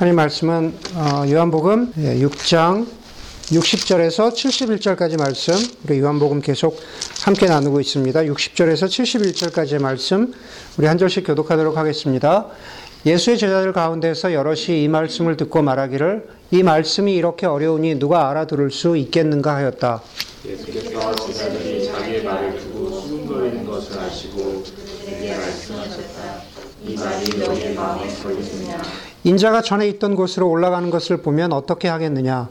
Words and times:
하나님 0.00 0.16
말씀은 0.16 0.72
어, 0.94 1.30
요한복음 1.30 1.92
6장 1.92 2.86
60절에서 3.48 4.32
71절까지 4.32 5.18
말씀, 5.18 5.54
우리 5.84 5.98
요한복음 5.98 6.40
계속 6.40 6.80
함께 7.22 7.44
나누고 7.44 7.80
있습니다. 7.80 8.20
60절에서 8.22 8.86
71절까지의 8.86 9.82
말씀, 9.82 10.32
우리 10.78 10.86
한 10.86 10.96
절씩 10.96 11.26
교독하도록 11.26 11.76
하겠습니다. 11.76 12.46
예수의 13.04 13.36
제자들 13.36 13.74
가운데서 13.74 14.32
여럿이 14.32 14.82
이 14.84 14.88
말씀을 14.88 15.36
듣고 15.36 15.60
말하기를 15.60 16.28
이 16.52 16.62
말씀이 16.62 17.14
이렇게 17.14 17.44
어려우니 17.44 17.98
누가 17.98 18.30
알아들을 18.30 18.70
수 18.70 18.96
있겠는가 18.96 19.54
하였다. 19.56 20.02
예수께서 20.46 21.14
제자들이 21.14 21.84
자기의 21.84 22.24
말을 22.24 22.58
두고 22.58 22.90
수군거리는 23.02 23.66
것을 23.66 24.00
아시고 24.00 24.64
그에게 25.04 25.36
말씀하셨다. 25.36 26.40
이 26.86 26.94
말이 26.94 27.38
너희의 27.38 27.74
마음에 27.74 28.08
걸리느냐? 28.22 28.59
인자가 29.24 29.60
전에 29.62 29.86
있던 29.88 30.14
곳으로 30.16 30.48
올라가는 30.48 30.88
것을 30.90 31.18
보면 31.18 31.52
어떻게 31.52 31.88
하겠느냐? 31.88 32.48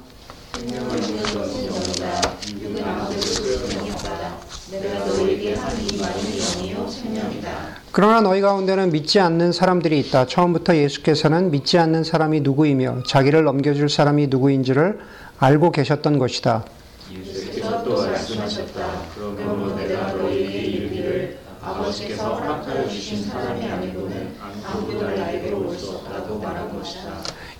그러나 7.91 8.21
너희 8.21 8.41
가운데는 8.41 8.91
믿지 8.91 9.19
않는 9.19 9.51
사람들이 9.51 9.99
있다. 9.99 10.25
처음부터 10.27 10.75
예수께서는 10.77 11.51
믿지 11.51 11.77
않는 11.79 12.03
사람이 12.03 12.41
누구이며 12.41 13.03
자기를 13.05 13.43
넘겨줄 13.43 13.89
사람이 13.89 14.27
누구인지를 14.27 14.99
알고 15.39 15.71
계셨던 15.71 16.19
것이다. 16.19 16.65
예수께서 17.11 17.83
또 17.83 17.95
말씀하셨다. 18.05 19.01
그러므로 19.15 19.75
내가 19.75 20.13
너희에게 20.13 20.57
이르기를 20.59 21.37
아버지께서 21.61 22.35
허락하여 22.35 22.87
주신 22.87 23.23
사람이 23.25 23.65
아니고는 23.65 24.35
아무도 24.65 25.01
나에게로 25.09 25.67
올 25.67 25.75
수 25.75 25.91
없다고 25.91 26.39
말한 26.39 26.77
것이다. 26.77 27.11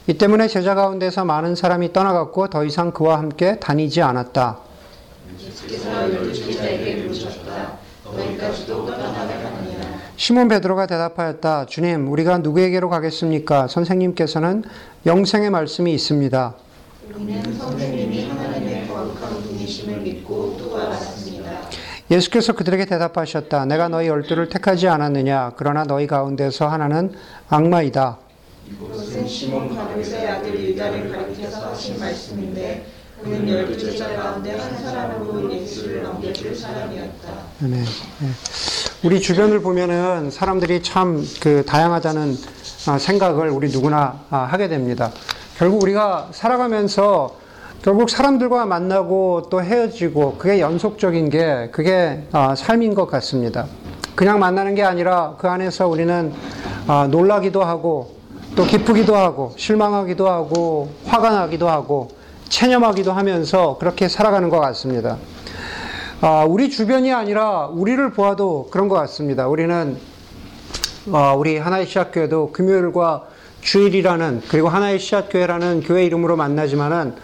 이 0.10 0.18
때문에 0.18 0.48
제자 0.48 0.74
가운데서 0.74 1.24
많은 1.24 1.54
사람이 1.54 1.94
떠나갔고 1.94 2.48
더 2.48 2.66
이상 2.66 2.90
그와 2.90 3.20
함께 3.20 3.60
다니지 3.60 4.02
않았다. 4.02 4.58
시몬 10.18 10.48
베드로가 10.48 10.88
대답하였다. 10.88 11.68
주님, 11.68 12.12
우리가 12.12 12.40
누구에게로 12.40 12.90
가겠습니까? 12.90 13.68
선생님께서는 13.68 14.64
영생의 15.06 15.52
말씀이 15.52 15.94
있습니다. 15.94 16.56
예수께서 22.10 22.54
그들에게 22.54 22.86
대답하셨다. 22.86 23.66
내가 23.66 23.90
너희 23.90 24.08
열두를 24.08 24.50
택하지 24.50 24.88
않았느냐? 24.88 25.52
그러나 25.56 25.84
너희 25.84 26.08
가운데서 26.08 26.68
하나는 26.68 27.14
악마이다. 27.48 28.18
이것은 28.72 29.28
시몬 29.28 29.76
바르의 29.76 30.28
아들 30.28 30.60
유다를 30.60 31.12
가리켜서 31.12 31.70
하신 31.72 32.00
말씀인데 32.00 32.86
그는 33.24 33.50
열두 33.50 33.78
제자 33.78 34.16
가운데 34.16 34.56
한 34.56 34.78
사람으로 34.78 35.52
예수를 35.54 36.04
넘겨줄 36.04 36.56
사람이었다. 36.56 37.30
네. 37.60 37.78
네. 37.80 37.86
우리 39.04 39.20
주변을 39.20 39.62
보면은 39.62 40.32
사람들이 40.32 40.82
참 40.84 41.24
그 41.42 41.66
다양하다는 41.66 42.36
아, 42.88 42.98
생각을 42.98 43.50
우리 43.50 43.70
누구나 43.70 44.22
아, 44.30 44.40
하게 44.40 44.68
됩니다. 44.70 45.12
결국 45.58 45.84
우리가 45.84 46.30
살아가면서 46.32 47.38
결국 47.82 48.10
사람들과 48.10 48.66
만나고 48.66 49.48
또 49.50 49.62
헤어지고 49.62 50.38
그게 50.38 50.60
연속적인 50.62 51.30
게 51.30 51.70
그게 51.72 52.24
아, 52.32 52.56
삶인 52.56 52.94
것 52.94 53.06
같습니다. 53.08 53.66
그냥 54.16 54.40
만나는 54.40 54.76
게 54.76 54.84
아니라 54.84 55.36
그 55.38 55.48
안에서 55.48 55.88
우리는 55.88 56.34
아, 56.88 57.08
놀라기도 57.10 57.64
하고 57.64 58.19
또 58.60 58.66
기쁘기도 58.66 59.16
하고 59.16 59.54
실망하기도 59.56 60.28
하고 60.28 60.90
화가 61.06 61.30
나기도 61.30 61.70
하고 61.70 62.10
체념하기도 62.50 63.14
하면서 63.14 63.78
그렇게 63.80 64.10
살아가는 64.10 64.50
것 64.50 64.60
같습니다. 64.60 65.16
아, 66.20 66.44
우리 66.44 66.70
주변이 66.70 67.14
아니라 67.14 67.68
우리를 67.68 68.12
보아도 68.12 68.68
그런 68.70 68.90
것 68.90 68.96
같습니다. 68.96 69.48
우리는 69.48 69.96
어, 71.10 71.36
우리 71.38 71.58
하나의 71.58 71.86
시작교회도 71.86 72.52
금요일과 72.52 73.28
주일이라는 73.62 74.42
그리고 74.50 74.68
하나의 74.68 75.00
시작교회라는 75.00 75.80
교회 75.80 76.04
이름으로 76.04 76.36
만나지만은 76.36 77.16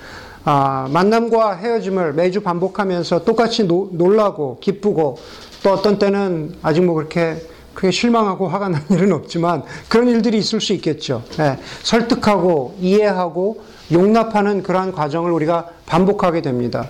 아, 0.46 0.88
만남과 0.90 1.58
헤어짐을 1.58 2.14
매주 2.14 2.44
반복하면서 2.44 3.26
똑같이 3.26 3.68
노, 3.68 3.90
놀라고 3.92 4.60
기쁘고 4.62 5.18
또 5.64 5.74
어떤 5.74 6.00
때는 6.00 6.56
아직 6.62 6.86
뭐 6.86 6.96
그렇게 6.96 7.42
크게 7.76 7.92
실망하고 7.92 8.48
화가 8.48 8.70
난 8.70 8.82
일은 8.90 9.12
없지만 9.12 9.64
그런 9.88 10.08
일들이 10.08 10.40
있을 10.40 10.60
수 10.60 10.74
있겠죠. 10.74 11.24
예, 11.40 11.60
설득하고 11.84 12.78
이해하고 12.80 13.64
용납하는 13.92 14.64
그러한 14.64 14.92
과정을 14.92 15.32
우리가 15.32 15.68
반복하게 15.86 16.42
됩니다. 16.42 16.90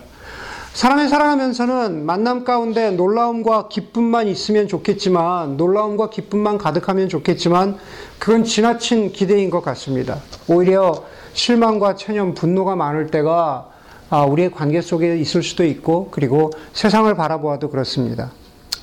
사람이 0.75 1.07
살아가면서는 1.07 2.05
만남 2.05 2.43
가운데 2.43 2.91
놀라움과 2.91 3.69
기쁨만 3.69 4.27
있으면 4.27 4.67
좋겠지만, 4.67 5.55
놀라움과 5.55 6.09
기쁨만 6.09 6.57
가득하면 6.57 7.07
좋겠지만, 7.07 7.77
그건 8.19 8.43
지나친 8.43 9.13
기대인 9.13 9.49
것 9.49 9.61
같습니다. 9.61 10.19
오히려 10.49 11.05
실망과 11.31 11.95
체념, 11.95 12.33
분노가 12.33 12.75
많을 12.75 13.09
때가 13.09 13.69
아, 14.09 14.23
우리의 14.23 14.51
관계 14.51 14.81
속에 14.81 15.17
있을 15.17 15.43
수도 15.43 15.63
있고, 15.63 16.09
그리고 16.11 16.51
세상을 16.73 17.13
바라보아도 17.15 17.69
그렇습니다. 17.69 18.31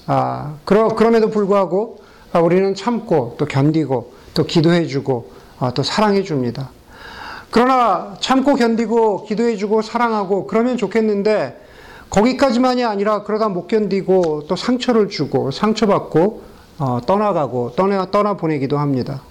아, 0.07 0.55
그러, 0.65 0.89
그럼에도 0.89 1.31
불구하고 1.31 1.99
아, 2.33 2.41
우리는 2.41 2.75
참고 2.75 3.37
또 3.39 3.47
견디고 3.47 4.13
또 4.35 4.45
기도해주고 4.45 5.33
아, 5.59 5.73
또 5.75 5.83
사랑해줍니다. 5.83 6.71
그러나 7.51 8.17
참고 8.21 8.55
견디고 8.55 9.27
기도해주고 9.27 9.83
사랑하고 9.83 10.47
그러면 10.47 10.77
좋겠는데 10.77 11.61
거기까지만이 12.09 12.85
아니라 12.85 13.23
그러다 13.23 13.49
못 13.49 13.69
견디고 13.69 14.47
또 14.49 14.57
상처를 14.57 15.09
주고 15.09 15.51
상처받고 15.51 16.43
어, 16.79 17.01
떠나가고 17.07 17.73
떠나 17.77 18.11
떠나 18.11 18.35
보내기도 18.37 18.79
합니다. 18.79 19.23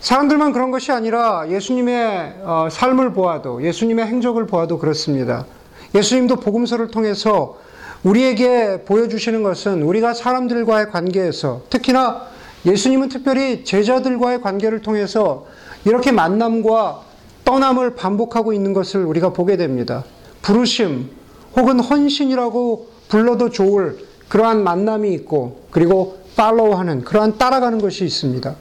사람들만 0.00 0.52
그런 0.52 0.70
것이 0.70 0.92
아니라 0.92 1.48
예수님의 1.48 2.40
어, 2.42 2.68
삶을 2.70 3.12
보아도 3.12 3.62
예수님의 3.62 4.06
행적을 4.06 4.46
보아도 4.46 4.78
그렇습니다. 4.78 5.46
예수님도 5.94 6.36
복음서를 6.36 6.88
통해서 6.88 7.56
우리에게 8.04 8.82
보여주시는 8.84 9.42
것은 9.42 9.82
우리가 9.82 10.14
사람들과의 10.14 10.90
관계에서 10.90 11.62
특히나 11.70 12.26
예수님은 12.66 13.08
특별히 13.08 13.64
제자들과의 13.64 14.40
관계를 14.40 14.82
통해서 14.82 15.46
이렇게 15.84 16.12
만남과 16.12 17.02
떠남을 17.44 17.94
반복하고 17.96 18.52
있는 18.52 18.72
것을 18.72 19.04
우리가 19.04 19.32
보게 19.32 19.56
됩니다. 19.56 20.04
부르심 20.42 21.10
혹은 21.56 21.80
헌신이라고 21.80 22.88
불러도 23.08 23.50
좋을 23.50 23.98
그러한 24.28 24.62
만남이 24.64 25.12
있고 25.14 25.62
그리고 25.70 26.18
팔로우하는 26.36 27.04
그러한 27.04 27.38
따라가는 27.38 27.80
것이 27.80 28.04
있습니다. 28.04 28.54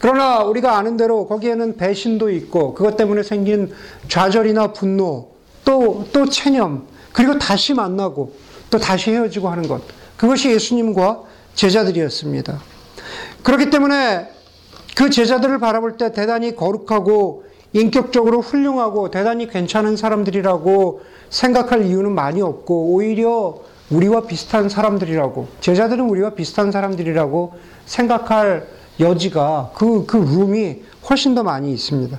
그러나 0.00 0.44
우리가 0.44 0.76
아는 0.76 0.96
대로 0.96 1.26
거기에는 1.26 1.76
배신도 1.76 2.30
있고 2.30 2.74
그것 2.74 2.96
때문에 2.96 3.22
생긴 3.22 3.72
좌절이나 4.08 4.72
분노 4.72 5.28
또 5.64 6.04
또 6.12 6.28
체념 6.28 6.86
그리고 7.12 7.38
다시 7.38 7.74
만나고 7.74 8.32
또 8.70 8.78
다시 8.78 9.10
헤어지고 9.10 9.48
하는 9.48 9.68
것 9.68 9.82
그것이 10.16 10.50
예수님과 10.50 11.22
제자들이었습니다. 11.54 12.60
그렇기 13.42 13.70
때문에 13.70 14.28
그 14.94 15.10
제자들을 15.10 15.58
바라볼 15.58 15.96
때 15.96 16.12
대단히 16.12 16.54
거룩하고 16.56 17.44
인격적으로 17.72 18.40
훌륭하고 18.40 19.10
대단히 19.10 19.48
괜찮은 19.48 19.96
사람들이라고 19.96 21.02
생각할 21.30 21.84
이유는 21.84 22.12
많이 22.12 22.40
없고 22.40 22.94
오히려 22.94 23.60
우리와 23.90 24.22
비슷한 24.22 24.68
사람들이라고 24.68 25.48
제자들은 25.60 26.08
우리와 26.08 26.30
비슷한 26.30 26.72
사람들이라고 26.72 27.54
생각할 27.86 28.66
여지가 29.00 29.72
그, 29.74 30.04
그 30.06 30.16
룸이 30.16 30.82
훨씬 31.08 31.34
더 31.34 31.42
많이 31.42 31.72
있습니다. 31.72 32.18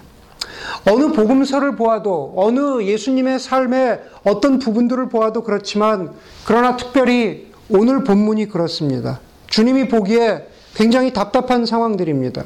어느 0.90 1.12
복음서를 1.12 1.76
보아도 1.76 2.34
어느 2.36 2.84
예수님의 2.84 3.40
삶의 3.40 4.02
어떤 4.24 4.60
부분들을 4.60 5.10
보아도 5.10 5.44
그렇지만 5.44 6.12
그러나 6.46 6.78
특별히 6.78 7.48
오늘 7.70 8.04
본문이 8.04 8.48
그렇습니다. 8.48 9.20
주님이 9.48 9.88
보기에 9.88 10.48
굉장히 10.76 11.14
답답한 11.14 11.66
상황들입니다. 11.66 12.46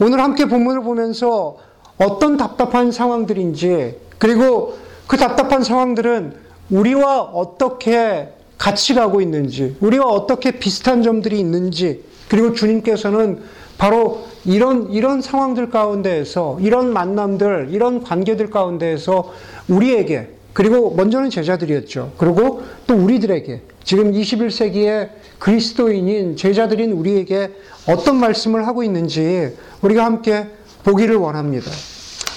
오늘 0.00 0.20
함께 0.20 0.46
본문을 0.46 0.82
보면서 0.82 1.58
어떤 1.98 2.36
답답한 2.36 2.92
상황들인지 2.92 3.96
그리고 4.18 4.76
그 5.06 5.16
답답한 5.16 5.62
상황들은 5.62 6.34
우리와 6.70 7.22
어떻게 7.22 8.28
같이 8.58 8.94
가고 8.94 9.20
있는지 9.20 9.76
우리와 9.80 10.06
어떻게 10.06 10.52
비슷한 10.52 11.02
점들이 11.02 11.38
있는지 11.38 12.02
그리고 12.28 12.52
주님께서는 12.52 13.42
바로 13.78 14.24
이런 14.44 14.90
이런 14.90 15.20
상황들 15.20 15.70
가운데에서 15.70 16.58
이런 16.60 16.92
만남들 16.92 17.68
이런 17.70 18.02
관계들 18.02 18.50
가운데에서 18.50 19.32
우리에게 19.68 20.30
그리고 20.52 20.94
먼저는 20.94 21.28
제자들이었죠. 21.28 22.12
그리고 22.16 22.62
또 22.86 22.94
우리들에게 22.94 23.60
지금 23.84 24.12
21세기의 24.12 25.10
그리스도인인 25.38 26.36
제자들인 26.36 26.92
우리에게 26.92 27.50
어떤 27.86 28.16
말씀을 28.16 28.66
하고 28.66 28.82
있는지 28.82 29.54
우리가 29.82 30.04
함께 30.04 30.46
보기를 30.82 31.16
원합니다. 31.16 31.70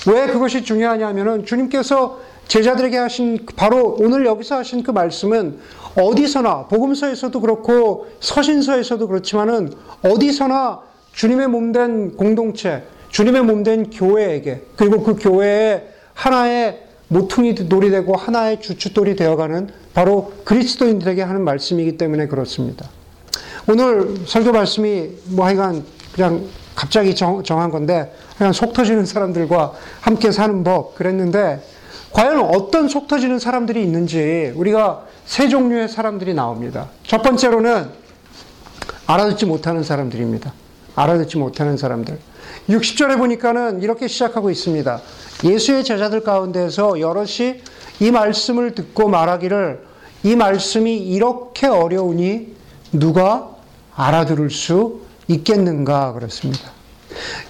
왜 0.08 0.28
그것이 0.28 0.64
중요하냐면은 0.64 1.46
주님께서 1.46 2.20
제자들에게 2.50 2.98
하신 2.98 3.46
바로 3.56 3.96
오늘 4.00 4.26
여기서 4.26 4.58
하신 4.58 4.84
그 4.84 4.92
말씀은 4.92 5.60
어디서나 5.96 6.66
복음서에서도 6.66 7.40
그렇고 7.40 8.08
서신서에서도 8.20 9.08
그렇지만은 9.08 9.72
어디서나 10.04 10.89
주님의 11.14 11.48
몸된 11.48 12.16
공동체, 12.16 12.84
주님의 13.10 13.44
몸된 13.44 13.90
교회에게 13.90 14.62
그리고 14.76 15.04
그 15.04 15.16
교회의 15.16 15.88
하나의 16.14 16.84
모퉁이 17.08 17.56
돌이 17.56 17.90
되고 17.90 18.16
하나의 18.16 18.62
주춧돌이 18.62 19.16
되어가는 19.16 19.70
바로 19.94 20.32
그리스도인들에게 20.46 21.22
하는 21.22 21.44
말씀이기 21.44 21.98
때문에 21.98 22.28
그렇습니다. 22.28 22.88
오늘 23.68 24.16
설교 24.26 24.52
말씀이 24.52 25.10
뭐 25.26 25.46
하여간 25.46 25.84
그냥 26.14 26.46
갑자기 26.76 27.16
정, 27.16 27.44
한 27.48 27.70
건데 27.72 28.14
그냥 28.38 28.54
속 28.54 28.74
터지는 28.74 29.06
사람들과 29.06 29.74
함께 30.02 30.32
사는 30.32 30.64
법 30.64 30.96
그랬는데 30.96 31.62
과연 32.12 32.40
어떤 32.40 32.88
속 32.88 33.08
터지는 33.08 33.38
사람들이 33.40 33.82
있는지 33.84 34.54
우리가 34.56 35.06
세 35.26 35.50
종류의 35.50 35.90
사람들이 35.90 36.34
나옵니다. 36.34 36.88
첫 37.04 37.22
번째로는 37.22 37.90
알아듣지 39.08 39.46
못하는 39.46 39.84
사람들입니다. 39.84 40.54
알아듣지 41.00 41.38
못하는 41.38 41.78
사람들. 41.78 42.20
60절에 42.70 43.18
보니까는 43.18 43.82
이렇게 43.82 44.08
시작하고 44.08 44.50
있습니다. 44.50 45.02
예수의 45.46 45.86
제자들 45.86 46.22
가운데서 46.22 47.00
여럿이 47.00 47.62
이 48.02 48.12
말씀을 48.12 48.76
듣고 48.76 49.08
말하기를 49.08 49.88
이 50.24 50.36
말씀이 50.36 50.98
이렇게 50.98 51.68
어려우니 51.68 52.56
누가 52.92 53.50
알아들을 53.96 54.50
수 54.52 55.02
있겠는가 55.28 56.14
그렇습니다. 56.14 56.72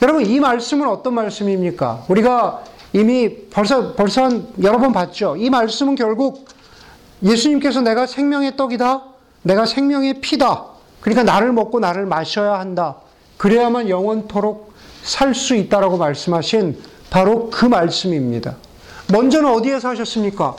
여러분 0.01 0.25
이 0.25 0.39
말씀은 0.39 0.87
어떤 0.87 1.15
말씀입니까? 1.15 2.05
우리가 2.07 2.63
이미 2.93 3.35
벌써 3.49 3.93
벌써 3.93 4.29
여러 4.61 4.77
번 4.77 4.93
봤죠. 4.93 5.35
이 5.37 5.49
말씀은 5.49 5.95
결국 5.95 6.47
예수님께서 7.23 7.81
내가 7.81 8.05
생명의 8.05 8.55
떡이다. 8.55 9.03
내가 9.41 9.65
생명의 9.65 10.21
피다. 10.21 10.65
그러니까 11.01 11.23
나를 11.23 11.51
먹고 11.51 11.79
나를 11.79 12.05
마셔야 12.05 12.59
한다. 12.59 12.97
그래야만 13.43 13.87
영원토록 13.89 14.73
살 15.01 15.33
수 15.33 15.55
있다라고 15.55 15.97
말씀하신 15.97 16.77
바로 17.09 17.49
그 17.49 17.65
말씀입니다. 17.65 18.57
먼저는 19.11 19.49
어디에서 19.49 19.87
하셨습니까? 19.89 20.55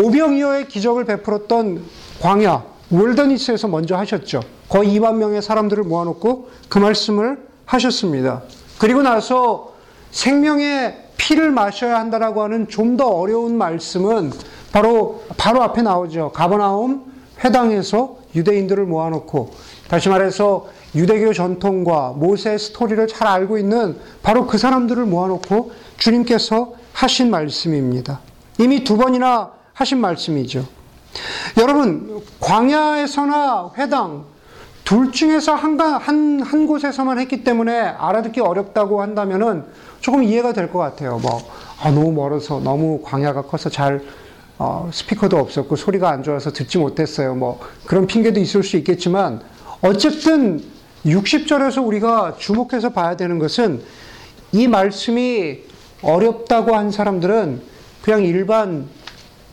오병이어의 0.00 0.68
기적을 0.68 1.04
베풀었던 1.06 1.82
광야, 2.22 2.64
월더니스에서 2.90 3.66
먼저 3.66 3.96
하셨죠. 3.96 4.40
거의 4.68 4.96
2만 4.96 5.16
명의 5.16 5.42
사람들을 5.42 5.82
모아놓고 5.82 6.48
그 6.68 6.78
말씀을 6.78 7.38
하셨습니다. 7.66 8.42
그리고 8.78 9.02
나서 9.02 9.72
생명의 10.12 10.96
피를 11.16 11.50
마셔야 11.50 11.98
한다라고 11.98 12.42
하는 12.42 12.68
좀 12.68 12.96
더 12.96 13.08
어려운 13.08 13.58
말씀은 13.58 14.30
바로 14.72 15.24
바로 15.36 15.62
앞에 15.62 15.82
나오죠. 15.82 16.30
가버나움 16.32 17.12
회당에서 17.44 18.16
유대인들을 18.36 18.84
모아놓고 18.86 19.50
다시 19.88 20.08
말해서 20.08 20.68
유대교 20.94 21.32
전통과 21.32 22.12
모세 22.16 22.58
스토리를 22.58 23.06
잘 23.08 23.28
알고 23.28 23.58
있는 23.58 23.96
바로 24.22 24.46
그 24.46 24.58
사람들을 24.58 25.04
모아놓고 25.04 25.72
주님께서 25.98 26.74
하신 26.92 27.30
말씀입니다. 27.30 28.20
이미 28.58 28.84
두 28.84 28.96
번이나 28.96 29.52
하신 29.72 29.98
말씀이죠. 30.00 30.66
여러분, 31.58 32.22
광야에서나 32.40 33.72
회당, 33.78 34.24
둘 34.84 35.12
중에서 35.12 35.54
한, 35.54 35.80
한, 35.80 36.40
한 36.42 36.66
곳에서만 36.66 37.18
했기 37.20 37.44
때문에 37.44 37.78
알아듣기 37.78 38.40
어렵다고 38.40 39.00
한다면은 39.00 39.64
조금 40.00 40.22
이해가 40.22 40.52
될 40.52 40.70
것 40.72 40.78
같아요. 40.78 41.18
뭐, 41.18 41.40
아, 41.80 41.90
너무 41.90 42.12
멀어서, 42.12 42.60
너무 42.60 43.00
광야가 43.02 43.42
커서 43.42 43.70
잘, 43.70 44.02
어, 44.58 44.90
스피커도 44.92 45.36
없었고, 45.38 45.76
소리가 45.76 46.10
안 46.10 46.22
좋아서 46.22 46.52
듣지 46.52 46.78
못했어요. 46.78 47.34
뭐, 47.34 47.60
그런 47.86 48.06
핑계도 48.06 48.40
있을 48.40 48.62
수 48.62 48.76
있겠지만, 48.76 49.40
어쨌든 49.82 50.62
60절에서 51.04 51.86
우리가 51.86 52.36
주목해서 52.38 52.90
봐야 52.90 53.16
되는 53.16 53.38
것은 53.38 53.82
이 54.52 54.68
말씀이 54.68 55.60
어렵다고 56.02 56.74
한 56.74 56.90
사람들은 56.90 57.62
그냥 58.02 58.24
일반 58.24 58.88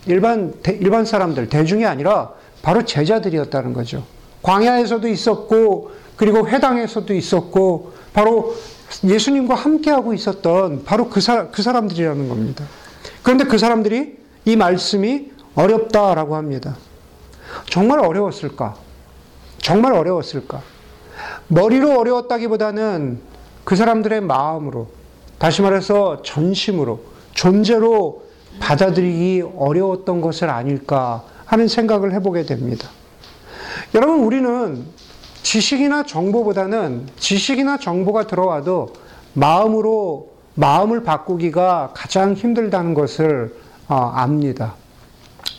일반 0.06 0.54
일반 0.66 1.06
사람들 1.06 1.50
대중이 1.50 1.86
아니라 1.86 2.32
바로 2.62 2.84
제자들이었다는 2.86 3.74
거죠. 3.74 4.04
광야에서도 4.42 5.08
있었고 5.08 5.92
그리고 6.16 6.48
회당에서도 6.48 7.14
있었고 7.14 7.94
바로 8.14 8.56
예수님과 9.04 9.56
함께하고 9.56 10.14
있었던 10.14 10.84
바로 10.86 11.10
그, 11.10 11.20
사, 11.22 11.50
그 11.50 11.62
사람들이라는 11.62 12.30
겁니다. 12.30 12.66
그런데 13.22 13.44
그 13.44 13.58
사람들이 13.58 14.18
이 14.46 14.56
말씀이 14.56 15.32
어렵다라고 15.56 16.36
합니다. 16.36 16.78
정말 17.70 18.00
어려웠을까? 18.00 18.76
정말 19.62 19.94
어려웠을까? 19.94 20.62
머리로 21.48 22.00
어려웠다기보다는 22.00 23.20
그 23.64 23.76
사람들의 23.76 24.22
마음으로, 24.22 24.88
다시 25.38 25.62
말해서 25.62 26.22
전심으로, 26.24 27.00
존재로 27.34 28.24
받아들이기 28.60 29.44
어려웠던 29.58 30.22
것을 30.22 30.50
아닐까 30.50 31.24
하는 31.46 31.68
생각을 31.68 32.14
해보게 32.14 32.44
됩니다. 32.44 32.90
여러분, 33.94 34.22
우리는 34.22 34.86
지식이나 35.44 36.04
정보보다는 36.04 37.08
지식이나 37.18 37.78
정보가 37.78 38.28
들어와도 38.28 38.94
마음으로 39.34 40.32
마음을 40.56 41.04
바꾸기가 41.04 41.92
가장 41.94 42.34
힘들다는 42.34 42.94
것을 42.94 43.56
어, 43.88 43.96
압니다. 44.16 44.76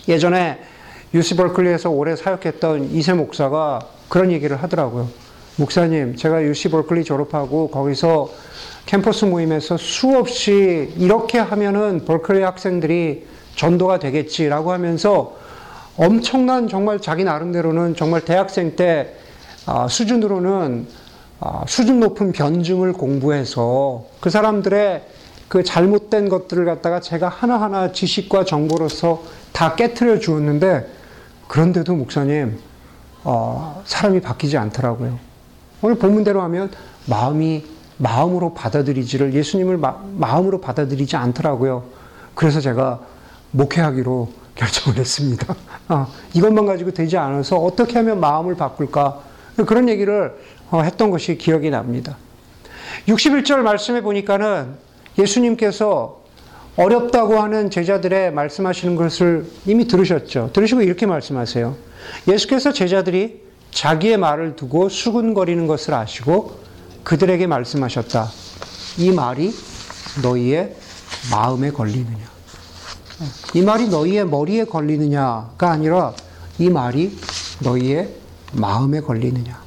예전에 0.09 0.59
유시 1.14 1.37
벌클리에서 1.37 1.88
오래 1.91 2.17
사역했던 2.17 2.91
이세 2.91 3.14
목사가 3.14 3.79
그런 4.09 4.32
얘기를 4.32 4.61
하더라고요. 4.62 5.09
목사님, 5.58 6.14
제가 6.14 6.44
유시 6.44 6.70
벌클리 6.70 7.02
졸업하고 7.02 7.69
거기서 7.70 8.31
캠퍼스 8.87 9.25
모임에서 9.25 9.76
수없이 9.76 10.94
이렇게 10.96 11.38
하면은 11.38 12.05
벌클리 12.05 12.43
학생들이 12.43 13.26
전도가 13.56 13.99
되겠지라고 13.99 14.70
하면서 14.70 15.37
엄청난 15.96 16.69
정말 16.69 17.00
자기 17.00 17.25
나름대로는 17.25 17.96
정말 17.96 18.25
대학생 18.25 18.76
때 18.76 19.16
아, 19.66 19.88
수준으로는 19.88 20.87
아, 21.40 21.64
수준 21.66 21.99
높은 21.99 22.31
변증을 22.31 22.93
공부해서 22.93 24.04
그 24.20 24.31
사람들의 24.31 25.02
그 25.49 25.64
잘못된 25.64 26.28
것들을 26.28 26.64
갖다가 26.66 27.00
제가 27.00 27.28
하나하나 27.28 27.90
지식과 27.90 28.44
정보로서 28.44 29.25
다 29.52 29.75
깨트려 29.75 30.21
주었는데 30.21 30.87
그런데도 31.49 31.97
목사님 31.97 32.61
어, 33.25 33.83
사람이 33.85 34.21
바뀌지 34.21 34.56
않더라고요. 34.56 35.27
오늘 35.82 35.97
본문대로 35.97 36.40
하면 36.42 36.70
마음이 37.06 37.64
마음으로 37.99 38.54
받아들이지를 38.54 39.35
예수님을 39.35 39.76
마, 39.76 39.97
음으로 40.38 40.61
받아들이지 40.61 41.16
않더라고요. 41.16 41.85
그래서 42.35 42.61
제가 42.61 43.00
목회하기로 43.50 44.32
결정을 44.54 44.99
했습니다. 44.99 45.54
아, 45.87 46.08
이것만 46.35 46.66
가지고 46.66 46.90
되지 46.92 47.16
않아서 47.16 47.56
어떻게 47.58 47.94
하면 47.99 48.18
마음을 48.18 48.56
바꿀까 48.56 49.20
그런 49.66 49.88
얘기를 49.88 50.37
어, 50.70 50.82
했던 50.82 51.11
것이 51.11 51.38
기억이 51.38 51.70
납니다. 51.70 52.16
61절 53.06 53.58
말씀해 53.58 54.02
보니까는 54.02 54.75
예수님께서 55.18 56.23
어렵다고 56.76 57.40
하는 57.40 57.70
제자들의 57.70 58.32
말씀하시는 58.32 58.94
것을 58.97 59.47
이미 59.66 59.87
들으셨죠. 59.87 60.50
들으시고 60.52 60.82
이렇게 60.82 61.06
말씀하세요. 61.06 61.76
예수께서 62.28 62.73
제자들이 62.73 63.48
자기의 63.78 64.16
말을 64.16 64.56
두고 64.56 64.88
수군거리는 64.88 65.68
것을 65.68 65.94
아시고 65.94 66.58
그들에게 67.04 67.47
말씀하셨다. 67.47 68.28
이 68.99 69.12
말이 69.12 69.54
너희의 70.20 70.75
마음에 71.30 71.70
걸리느냐. 71.70 72.28
이 73.54 73.62
말이 73.62 73.88
너희의 73.88 74.26
머리에 74.26 74.64
걸리느냐가 74.64 75.70
아니라 75.70 76.12
이 76.58 76.68
말이 76.70 77.16
너희의 77.61 78.08
마음에 78.52 79.00
걸리느냐. 79.00 79.62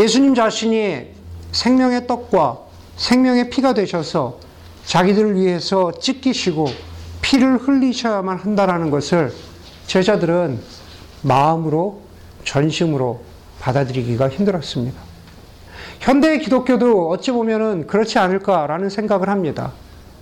예수님 0.00 0.34
자신이 0.34 1.06
생명의 1.52 2.08
떡과 2.08 2.58
생명의 2.96 3.48
피가 3.50 3.74
되셔서 3.74 4.40
자기들을 4.86 5.36
위해서 5.36 5.92
찢기시고 6.00 6.66
피를 7.20 7.58
흘리셔야만 7.58 8.38
한다라는 8.38 8.90
것을 8.90 9.32
제자들은 9.86 10.60
마음으로 11.22 12.01
전심으로 12.44 13.20
받아들이기가 13.60 14.28
힘들었습니다. 14.28 15.00
현대의 16.00 16.40
기독교도 16.40 17.08
어찌 17.10 17.30
보면은 17.30 17.86
그렇지 17.86 18.18
않을까라는 18.18 18.90
생각을 18.90 19.28
합니다. 19.28 19.72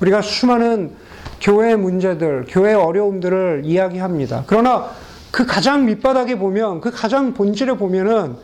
우리가 0.00 0.21
수많은 0.23 0.93
교회 1.41 1.75
문제들, 1.75 2.47
교회 2.49 2.75
어려움들을 2.75 3.62
이야기합니다. 3.65 4.45
그러나 4.47 4.91
그 5.31 5.47
가장 5.47 5.87
밑바닥에 5.87 6.39
보면, 6.39 6.81
그 6.81 6.91
가장 6.91 7.33
본질에 7.33 7.75
보면은 7.75 8.37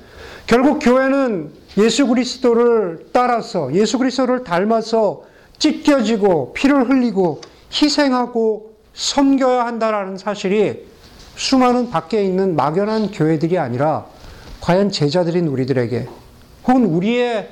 결국 0.47 0.79
교회는 0.79 1.51
예수 1.79 2.07
그리스도를 2.07 3.09
따라서, 3.13 3.75
예수 3.75 3.99
그리스도를 3.99 4.45
닮아서 4.45 5.25
찢겨지고 5.59 6.53
피를 6.55 6.89
흘리고 6.89 7.41
희생하고 7.71 8.77
섬겨야 8.95 9.67
한다라는 9.67 10.17
사실이 10.17 10.87
수많은 11.37 11.91
밖에 11.91 12.25
있는 12.25 12.57
막연한 12.57 13.11
교회들이 13.13 13.59
아니라 13.59 14.07
과연 14.61 14.91
제자들인 14.91 15.47
우리들에게 15.49 16.09
혹은 16.67 16.87
우리의 16.87 17.51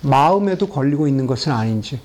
마음에도 0.00 0.66
걸리고 0.66 1.06
있는 1.06 1.26
것은 1.26 1.52
아닌지 1.52 2.00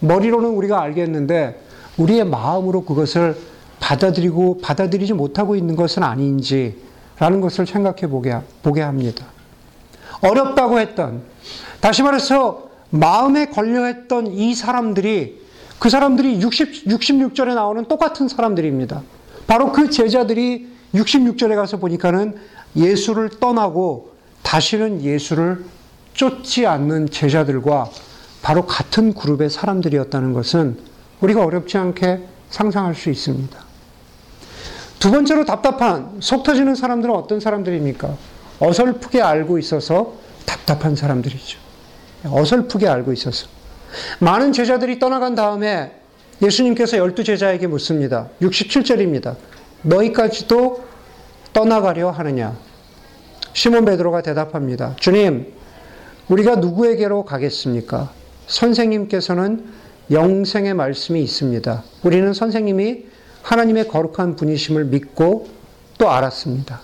머리로는 0.00 0.50
우리가 0.50 0.80
알겠는데 0.80 1.62
우리의 1.96 2.24
마음으로 2.24 2.84
그것을 2.84 3.36
받아들이고 3.80 4.58
받아들이지 4.60 5.14
못하고 5.14 5.56
있는 5.56 5.76
것은 5.76 6.02
아닌지라는 6.02 7.40
것을 7.40 7.66
생각해 7.66 8.08
보게, 8.08 8.36
보게 8.62 8.82
합니다. 8.82 9.26
어렵다고 10.20 10.78
했던 10.78 11.22
다시 11.80 12.02
말해서 12.02 12.68
마음에 12.90 13.46
걸려 13.46 13.84
했던 13.84 14.26
이 14.26 14.54
사람들이 14.54 15.46
그 15.78 15.90
사람들이 15.90 16.40
60, 16.40 16.86
66절에 16.86 17.54
나오는 17.54 17.84
똑같은 17.86 18.28
사람들입니다. 18.28 19.02
바로 19.46 19.72
그 19.72 19.90
제자들이 19.90 20.68
66절에 20.94 21.54
가서 21.56 21.76
보니까는 21.76 22.36
예수를 22.74 23.30
떠나고 23.40 24.14
다시는 24.42 25.02
예수를 25.02 25.64
쫓지 26.14 26.66
않는 26.66 27.10
제자들과 27.10 27.90
바로 28.42 28.64
같은 28.64 29.12
그룹의 29.12 29.50
사람들이었다는 29.50 30.32
것은 30.32 30.78
우리가 31.20 31.44
어렵지 31.44 31.78
않게 31.78 32.22
상상할 32.50 32.94
수 32.94 33.10
있습니다. 33.10 33.58
두 34.98 35.10
번째로 35.10 35.44
답답한, 35.44 36.16
속 36.20 36.42
터지는 36.42 36.74
사람들은 36.74 37.14
어떤 37.14 37.40
사람들입니까? 37.40 38.16
어설프게 38.60 39.20
알고 39.20 39.58
있어서 39.58 40.14
답답한 40.46 40.96
사람들이죠. 40.96 41.58
어설프게 42.24 42.88
알고 42.88 43.12
있어서. 43.12 43.46
많은 44.20 44.52
제자들이 44.52 44.98
떠나간 44.98 45.34
다음에 45.34 45.92
예수님께서 46.42 46.98
열두 46.98 47.24
제자에게 47.24 47.66
묻습니다. 47.66 48.28
67절입니다. 48.42 49.36
너희까지도 49.82 50.84
떠나가려 51.52 52.10
하느냐? 52.10 52.56
시몬 53.54 53.84
베드로가 53.86 54.20
대답합니다. 54.20 54.96
주님, 55.00 55.54
우리가 56.28 56.56
누구에게로 56.56 57.24
가겠습니까? 57.24 58.12
선생님께서는 58.46 59.64
영생의 60.10 60.74
말씀이 60.74 61.22
있습니다. 61.22 61.82
우리는 62.02 62.32
선생님이 62.32 63.06
하나님의 63.42 63.88
거룩한 63.88 64.36
분이심을 64.36 64.84
믿고 64.86 65.48
또 65.98 66.10
알았습니다. 66.10 66.80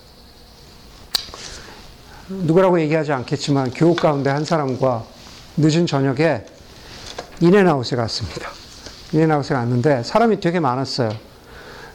누구라고 2.28 2.80
얘기하지 2.80 3.12
않겠지만 3.12 3.72
교육 3.72 3.96
가운데 3.96 4.30
한 4.30 4.44
사람과 4.44 5.04
늦은 5.56 5.86
저녁에 5.86 6.44
인앤아웃에 7.40 7.96
갔습니다. 7.96 8.61
인앤아웃에 9.12 9.54
갔는데 9.54 10.02
사람이 10.02 10.40
되게 10.40 10.60
많았어요. 10.60 11.10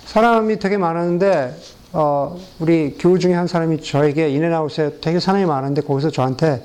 사람이 0.05 0.59
되게 0.59 0.77
많았는데 0.77 1.55
어, 1.93 2.37
우리 2.59 2.95
교우 2.99 3.17
중에 3.17 3.33
한 3.33 3.47
사람이 3.47 3.81
저에게 3.81 4.29
인앤아웃에 4.29 4.99
되게 5.01 5.19
사람이 5.19 5.45
많은데 5.45 5.81
거기서 5.81 6.11
저한테 6.11 6.63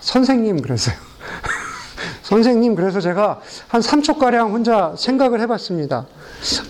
선생님 0.00 0.62
그랬어요. 0.62 0.96
선생님 2.22 2.74
그래서 2.74 3.00
제가 3.00 3.40
한 3.68 3.80
3초가량 3.80 4.50
혼자 4.50 4.94
생각을 4.96 5.40
해봤습니다. 5.40 6.06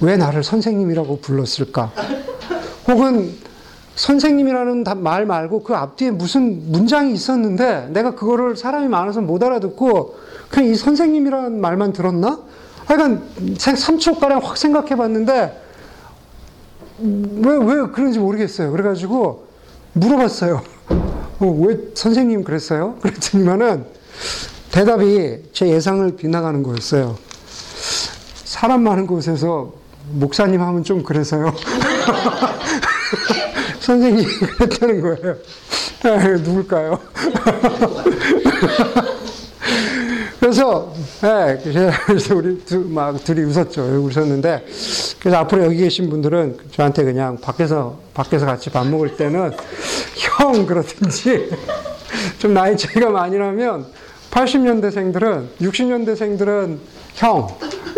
왜 0.01 0.17
나를 0.17 0.43
선생님이라고 0.43 1.21
불렀을까? 1.21 1.93
혹은 2.89 3.33
선생님이라는 3.95 4.85
말 5.03 5.27
말고 5.27 5.63
그 5.63 5.75
앞뒤에 5.75 6.11
무슨 6.11 6.73
문장이 6.73 7.13
있었는데 7.13 7.89
내가 7.91 8.15
그거를 8.15 8.57
사람이 8.57 8.89
많아서 8.89 9.21
못 9.21 9.43
알아듣고 9.43 10.17
그냥 10.51 10.71
이 10.71 10.75
선생님이라는 10.75 11.61
말만 11.61 11.93
들었나? 11.93 12.41
하여간 12.87 13.29
3초가량 13.57 14.43
확 14.43 14.57
생각해 14.57 14.97
봤는데 14.97 15.63
왜, 16.99 17.57
왜 17.57 17.87
그런지 17.93 18.19
모르겠어요. 18.19 18.71
그래가지고 18.73 19.47
물어봤어요. 19.95 20.63
어, 21.41 21.47
왜 21.67 21.79
선생님 21.95 22.45
그랬어요? 22.45 22.97
그랬더니만은 23.03 23.85
대답이 24.71 25.51
제 25.53 25.69
예상을 25.69 26.17
빗나가는 26.17 26.63
거였어요. 26.63 27.17
사람 28.45 28.83
많은 28.83 29.07
곳에서 29.07 29.73
목사님 30.11 30.61
하면 30.61 30.85
좀 30.85 31.03
그래서요. 31.03 31.53
선생님이 33.81 34.25
그랬다는 34.25 35.01
거예요. 35.01 35.37
아, 36.05 36.29
누굴까요? 36.39 36.99
그래서, 40.53 40.93
네, 41.23 41.59
그래서 41.65 42.35
우리 42.35 42.63
두, 42.63 42.81
막 42.81 43.25
둘이 43.25 43.41
웃었죠. 43.41 43.81
웃었는데, 43.83 44.67
그래서 45.19 45.39
앞으로 45.39 45.65
여기 45.65 45.79
계신 45.79 46.11
분들은 46.11 46.59
저한테 46.73 47.05
그냥 47.05 47.39
밖에서, 47.41 47.99
밖에서 48.13 48.45
같이 48.45 48.69
밥 48.69 48.87
먹을 48.87 49.17
때는 49.17 49.53
형 50.15 50.67
그러든지, 50.67 51.49
좀 52.39 52.53
나이 52.53 52.77
차이가 52.77 53.09
많이 53.09 53.39
나면 53.39 53.87
80년대생들은, 54.31 55.47
60년대생들은 55.59 56.79
형, 57.15 57.49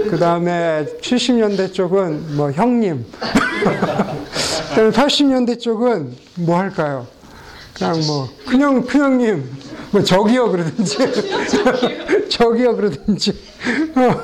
그 0.08 0.16
다음에 0.16 0.86
70년대 1.02 1.72
쪽은 1.72 2.36
뭐 2.36 2.52
형님, 2.52 3.04
그 3.20 4.74
다음에 4.76 4.90
80년대 4.90 5.58
쪽은 5.58 6.12
뭐 6.36 6.56
할까요? 6.60 7.08
그냥 7.76 8.00
뭐, 8.06 8.28
큰형, 8.46 8.86
큰형님, 8.86 9.50
뭐 9.94 10.02
저기요 10.02 10.50
그러든지, 10.50 10.98
저기요 12.28 12.74
그러든지, 12.74 13.30
어, 13.94 14.22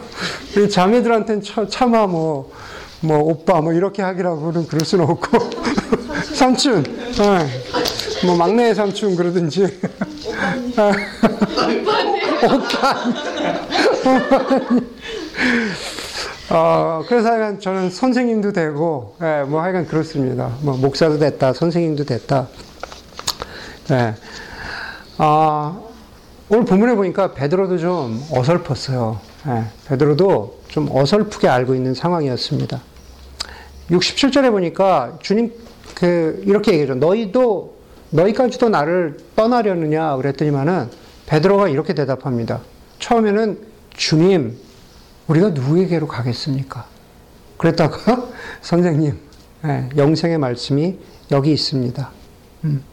우리 0.57 0.69
자매들한테는 0.69 1.45
차마 1.69 2.09
뭐, 2.09 2.50
뭐 2.99 3.19
오빠 3.19 3.61
뭐 3.61 3.73
이렇게 3.73 4.03
하기라고는 4.03 4.67
그럴 4.67 4.85
수는 4.85 5.05
없고, 5.05 5.39
삼촌, 6.35 6.79
어, 6.81 7.47
뭐 8.27 8.37
막내 8.37 8.75
삼촌 8.75 9.15
그러든지, 9.15 9.62
어, 16.50 17.05
그래서 17.07 17.29
하여간 17.29 17.61
저는 17.61 17.91
선생님도 17.91 18.50
되고, 18.50 19.15
예, 19.23 19.45
뭐 19.47 19.62
하여간 19.62 19.87
그렇습니다. 19.87 20.50
뭐 20.62 20.77
목사도 20.77 21.21
됐다, 21.21 21.53
선생님도 21.53 22.07
됐다. 22.07 22.49
예. 23.93 24.17
아, 25.23 25.79
오늘 26.49 26.65
본문에 26.65 26.95
보니까 26.95 27.35
베드로도 27.35 27.77
좀 27.77 28.27
어설펐어요. 28.33 29.21
예, 29.49 29.65
베드로도 29.87 30.62
좀 30.69 30.89
어설프게 30.91 31.47
알고 31.47 31.75
있는 31.75 31.93
상황이었습니다. 31.93 32.81
67절에 33.91 34.50
보니까 34.50 35.19
주님 35.21 35.53
그 35.95 36.43
이렇게 36.47 36.73
얘기해줘. 36.73 36.95
너희도 36.95 37.77
너희까지도 38.09 38.71
나를 38.71 39.19
떠나려느냐 39.37 40.17
그랬더니만은 40.17 40.89
베드로가 41.27 41.69
이렇게 41.69 41.93
대답합니다. 41.93 42.62
처음에는 42.99 43.59
주님 43.93 44.57
우리가 45.27 45.50
누구에게로 45.50 46.09
가겠습니까? 46.09 46.87
그랬다가 47.59 48.27
선생님 48.62 49.19
예, 49.67 49.91
영생의 49.99 50.39
말씀이 50.39 50.99
여기 51.31 51.53
있습니다. 51.53 52.11
음. 52.65 52.90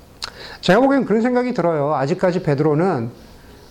제가 0.61 0.79
보기엔 0.79 1.05
그런 1.05 1.21
생각이 1.21 1.53
들어요. 1.53 1.93
아직까지 1.95 2.43
베드로는 2.43 3.09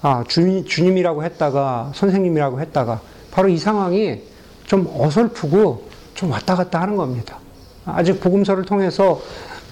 아, 0.03 0.25
주, 0.29 0.65
주님이라고 0.65 1.25
했다가 1.25 1.93
선생님이라고 1.95 2.61
했다가 2.61 3.01
바로 3.31 3.49
이 3.49 3.59
상황이 3.59 4.23
좀 4.65 4.89
어설프고 4.97 5.89
좀 6.15 6.31
왔다 6.31 6.55
갔다 6.55 6.81
하는 6.81 6.97
겁니다. 6.97 7.39
아직 7.85 8.21
복음서를 8.21 8.65
통해서 8.65 9.21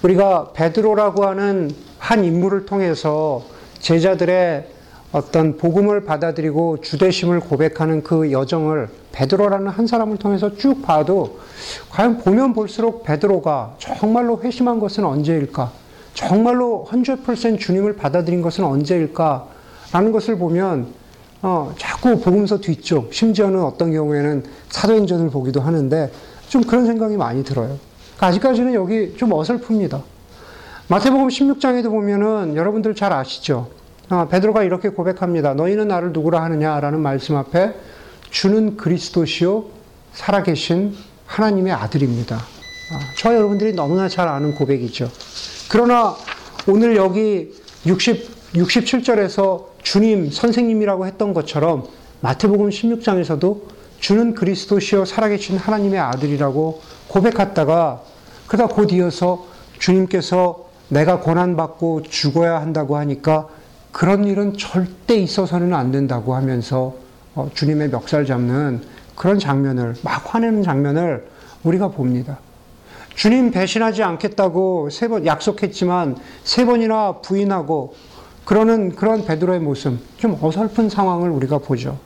우리가 0.03 0.53
베드로라고 0.53 1.25
하는 1.27 1.71
한 1.99 2.25
인물을 2.25 2.67
통해서 2.67 3.43
제자들의 3.79 4.69
어떤 5.13 5.57
복음을 5.57 6.05
받아들이고 6.05 6.81
주대심을 6.81 7.41
고백하는 7.41 8.03
그 8.03 8.33
여정을 8.33 8.89
베드로라는 9.13 9.69
한 9.69 9.87
사람을 9.87 10.17
통해서 10.17 10.57
쭉 10.57 10.83
봐도 10.83 11.39
과연 11.91 12.19
보면 12.19 12.53
볼수록 12.53 13.05
베드로가 13.05 13.77
정말로 13.79 14.41
회심한 14.43 14.81
것은 14.81 15.05
언제일까? 15.05 15.84
정말로 16.15 16.87
100% 16.89 17.59
주님을 17.59 17.97
받아들인 17.97 18.41
것은 18.41 18.65
언제일까? 18.65 19.49
라는 19.93 20.13
것을 20.13 20.39
보면 20.39 20.87
어, 21.43 21.75
자꾸 21.77 22.19
복음서 22.21 22.59
뒤쪽, 22.59 23.13
심지어는 23.13 23.63
어떤 23.63 23.93
경우에는 23.93 24.45
사도행전을 24.71 25.29
보기도 25.31 25.61
하는데 25.61 26.11
좀 26.49 26.63
그런 26.63 26.87
생각이 26.87 27.17
많이 27.17 27.45
들어요. 27.45 27.79
그러니까 28.17 28.27
아직까지는 28.29 28.75
여기 28.75 29.15
좀 29.17 29.31
어설픕니다. 29.31 30.03
마태복음 30.89 31.29
16장에도 31.29 31.91
보면은 31.91 32.57
여러분들 32.57 32.95
잘 32.95 33.13
아시죠? 33.13 33.69
아, 34.09 34.27
베드로가 34.29 34.63
이렇게 34.63 34.91
고백합니다. 34.91 35.55
너희는 35.55 35.89
나를 35.89 36.13
누구라 36.13 36.43
하느냐라는 36.43 37.01
말씀 37.01 37.37
앞에 37.37 37.75
주는 38.31 38.77
그리스도시요 38.77 39.65
살아계신 40.13 40.95
하나님의 41.27 41.73
아들입니다. 41.73 42.37
아, 42.37 43.01
저 43.19 43.35
여러분들이 43.35 43.73
너무나 43.75 44.09
잘 44.09 44.29
아는 44.29 44.55
고백이죠. 44.55 45.11
그러나 45.75 46.15
오늘 46.69 46.95
여기 46.95 47.53
60, 47.85 48.53
67절에서 48.55 49.65
주님, 49.83 50.31
선생님이라고 50.31 51.05
했던 51.05 51.35
것처럼 51.35 51.89
마태복음 52.21 52.69
16장에서도 52.69 53.63
주는 53.99 54.35
그리스도시요 54.35 55.05
살아계신 55.05 55.57
하나님의 55.57 55.99
아들이라고 55.99 56.81
고백했다가 57.09 58.03
그다 58.47 58.69
곧 58.69 58.93
이어서 58.93 59.47
주님께서 59.81 60.65
내가 60.91 61.19
고난받고 61.19 62.03
죽어야 62.03 62.61
한다고 62.61 62.97
하니까 62.97 63.49
그런 63.91 64.27
일은 64.27 64.57
절대 64.57 65.17
있어서는 65.17 65.75
안 65.75 65.91
된다고 65.91 66.37
하면서 66.37 66.95
어, 67.35 67.51
주님의 67.53 67.91
멱살 67.91 68.27
잡는 68.27 68.81
그런 69.17 69.41
장면을 69.41 69.97
막 70.05 70.23
화내는 70.33 70.63
장면을 70.63 71.27
우리가 71.65 71.89
봅니다. 71.89 72.39
주님 73.15 73.51
배신하지 73.51 74.03
않겠다고 74.03 74.91
세 74.91 75.09
번 75.09 75.25
약속했지만 75.27 76.17
세 76.43 76.65
번이나 76.65 77.21
부인하고 77.23 77.95
그러는 78.45 78.95
그런 78.95 79.25
베드로의 79.25 79.61
모습 79.61 79.99
좀 80.19 80.37
어설픈 80.41 80.89
상황을 80.89 81.31
우리가 81.31 81.59
보죠. 81.59 81.99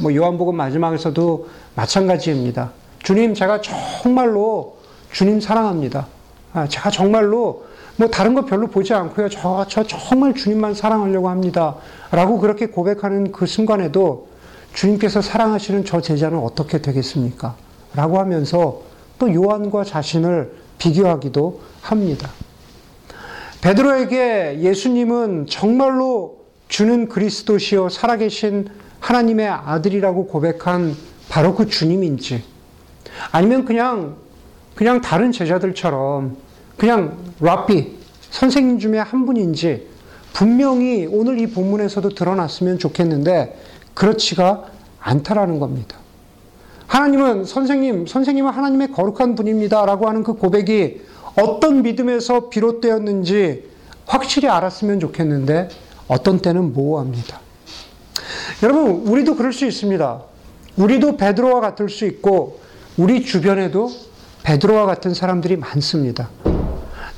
뭐 0.00 0.14
요한복음 0.14 0.54
마지막에서도 0.56 1.48
마찬가지입니다. 1.74 2.72
주님 3.02 3.34
제가 3.34 3.60
정말로 3.60 4.76
주님 5.12 5.40
사랑합니다. 5.40 6.06
아, 6.52 6.66
제가 6.68 6.90
정말로 6.90 7.64
뭐 7.96 8.08
다른 8.08 8.34
거 8.34 8.44
별로 8.44 8.66
보지 8.68 8.92
않고요. 8.94 9.28
저, 9.28 9.64
저 9.68 9.82
정말 9.82 10.34
주님만 10.34 10.74
사랑하려고 10.74 11.28
합니다. 11.28 11.76
라고 12.10 12.38
그렇게 12.38 12.66
고백하는 12.66 13.32
그 13.32 13.46
순간에도 13.46 14.28
주님께서 14.74 15.22
사랑하시는 15.22 15.84
저 15.86 16.00
제자는 16.00 16.38
어떻게 16.38 16.80
되겠습니까? 16.82 17.54
라고 17.94 18.18
하면서 18.18 18.82
또 19.18 19.32
요한과 19.32 19.84
자신을 19.84 20.52
비교하기도 20.78 21.60
합니다. 21.82 22.30
베드로에게 23.60 24.60
예수님은 24.60 25.46
정말로 25.48 26.44
주는 26.68 27.08
그리스도시요 27.08 27.88
살아계신 27.88 28.68
하나님의 29.00 29.48
아들이라고 29.48 30.26
고백한 30.26 30.94
바로 31.28 31.54
그 31.54 31.66
주님인지 31.66 32.42
아니면 33.32 33.64
그냥 33.64 34.16
그냥 34.74 35.00
다른 35.00 35.32
제자들처럼 35.32 36.36
그냥 36.76 37.16
랍비 37.40 37.96
선생님 38.30 38.78
중에 38.78 38.98
한 38.98 39.24
분인지 39.24 39.88
분명히 40.32 41.06
오늘 41.06 41.40
이 41.40 41.46
본문에서도 41.46 42.10
드러났으면 42.10 42.78
좋겠는데 42.78 43.58
그렇지가 43.94 44.66
않다라는 45.00 45.58
겁니다. 45.58 45.96
하나님은 46.86 47.44
선생님, 47.44 48.06
선생님은 48.06 48.52
하나님의 48.52 48.92
거룩한 48.92 49.34
분입니다라고 49.34 50.08
하는 50.08 50.22
그 50.22 50.34
고백이 50.34 51.00
어떤 51.36 51.82
믿음에서 51.82 52.48
비롯되었는지 52.48 53.64
확실히 54.06 54.48
알았으면 54.48 55.00
좋겠는데 55.00 55.68
어떤 56.08 56.38
때는 56.38 56.72
모호합니다. 56.72 57.40
여러분, 58.62 59.06
우리도 59.06 59.36
그럴 59.36 59.52
수 59.52 59.66
있습니다. 59.66 60.22
우리도 60.76 61.16
베드로와 61.16 61.60
같을 61.60 61.88
수 61.88 62.06
있고 62.06 62.60
우리 62.96 63.24
주변에도 63.24 63.90
베드로와 64.44 64.86
같은 64.86 65.12
사람들이 65.12 65.56
많습니다. 65.56 66.30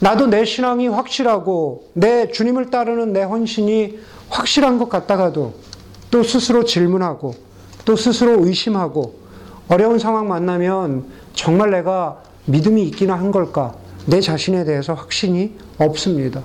나도 0.00 0.28
내 0.28 0.44
신앙이 0.44 0.88
확실하고 0.88 1.90
내 1.92 2.30
주님을 2.30 2.70
따르는 2.70 3.12
내 3.12 3.22
헌신이 3.22 3.98
확실한 4.30 4.78
것 4.78 4.88
같다가도 4.88 5.54
또 6.10 6.22
스스로 6.22 6.64
질문하고 6.64 7.34
또 7.84 7.96
스스로 7.96 8.44
의심하고 8.46 9.27
어려운 9.68 9.98
상황 9.98 10.28
만나면 10.28 11.04
정말 11.34 11.70
내가 11.70 12.22
믿음이 12.46 12.82
있기나 12.84 13.14
한 13.14 13.30
걸까? 13.30 13.74
내 14.06 14.20
자신에 14.20 14.64
대해서 14.64 14.94
확신이 14.94 15.54
없습니다. 15.78 16.42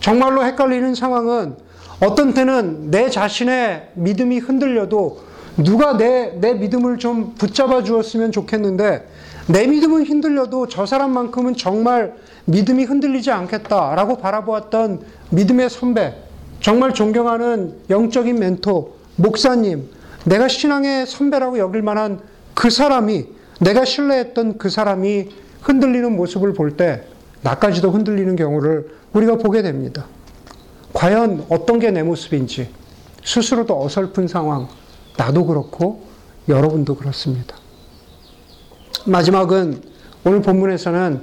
정말로 0.00 0.44
헷갈리는 0.44 0.94
상황은 0.94 1.54
어떤 2.00 2.34
때는 2.34 2.90
내 2.90 3.10
자신의 3.10 3.90
믿음이 3.94 4.38
흔들려도 4.38 5.20
누가 5.58 5.96
내, 5.96 6.32
내 6.40 6.54
믿음을 6.54 6.98
좀 6.98 7.34
붙잡아 7.34 7.82
주었으면 7.82 8.32
좋겠는데 8.32 9.06
내 9.46 9.66
믿음은 9.66 10.06
흔들려도 10.06 10.68
저 10.68 10.86
사람만큼은 10.86 11.56
정말 11.56 12.14
믿음이 12.46 12.84
흔들리지 12.84 13.30
않겠다라고 13.30 14.18
바라보았던 14.18 15.00
믿음의 15.30 15.70
선배, 15.70 16.14
정말 16.60 16.94
존경하는 16.94 17.74
영적인 17.90 18.38
멘토, 18.38 18.96
목사님, 19.16 19.88
내가 20.24 20.48
신앙의 20.48 21.06
선배라고 21.06 21.58
여길 21.58 21.82
만한 21.82 22.20
그 22.60 22.68
사람이, 22.68 23.24
내가 23.60 23.86
신뢰했던 23.86 24.58
그 24.58 24.68
사람이 24.68 25.30
흔들리는 25.62 26.14
모습을 26.14 26.52
볼 26.52 26.76
때, 26.76 27.04
나까지도 27.40 27.90
흔들리는 27.90 28.36
경우를 28.36 28.96
우리가 29.14 29.36
보게 29.36 29.62
됩니다. 29.62 30.04
과연 30.92 31.46
어떤 31.48 31.78
게 31.78 31.90
내 31.90 32.02
모습인지, 32.02 32.68
스스로도 33.24 33.82
어설픈 33.82 34.28
상황, 34.28 34.68
나도 35.16 35.46
그렇고, 35.46 36.02
여러분도 36.50 36.96
그렇습니다. 36.96 37.56
마지막은 39.06 39.80
오늘 40.26 40.42
본문에서는 40.42 41.22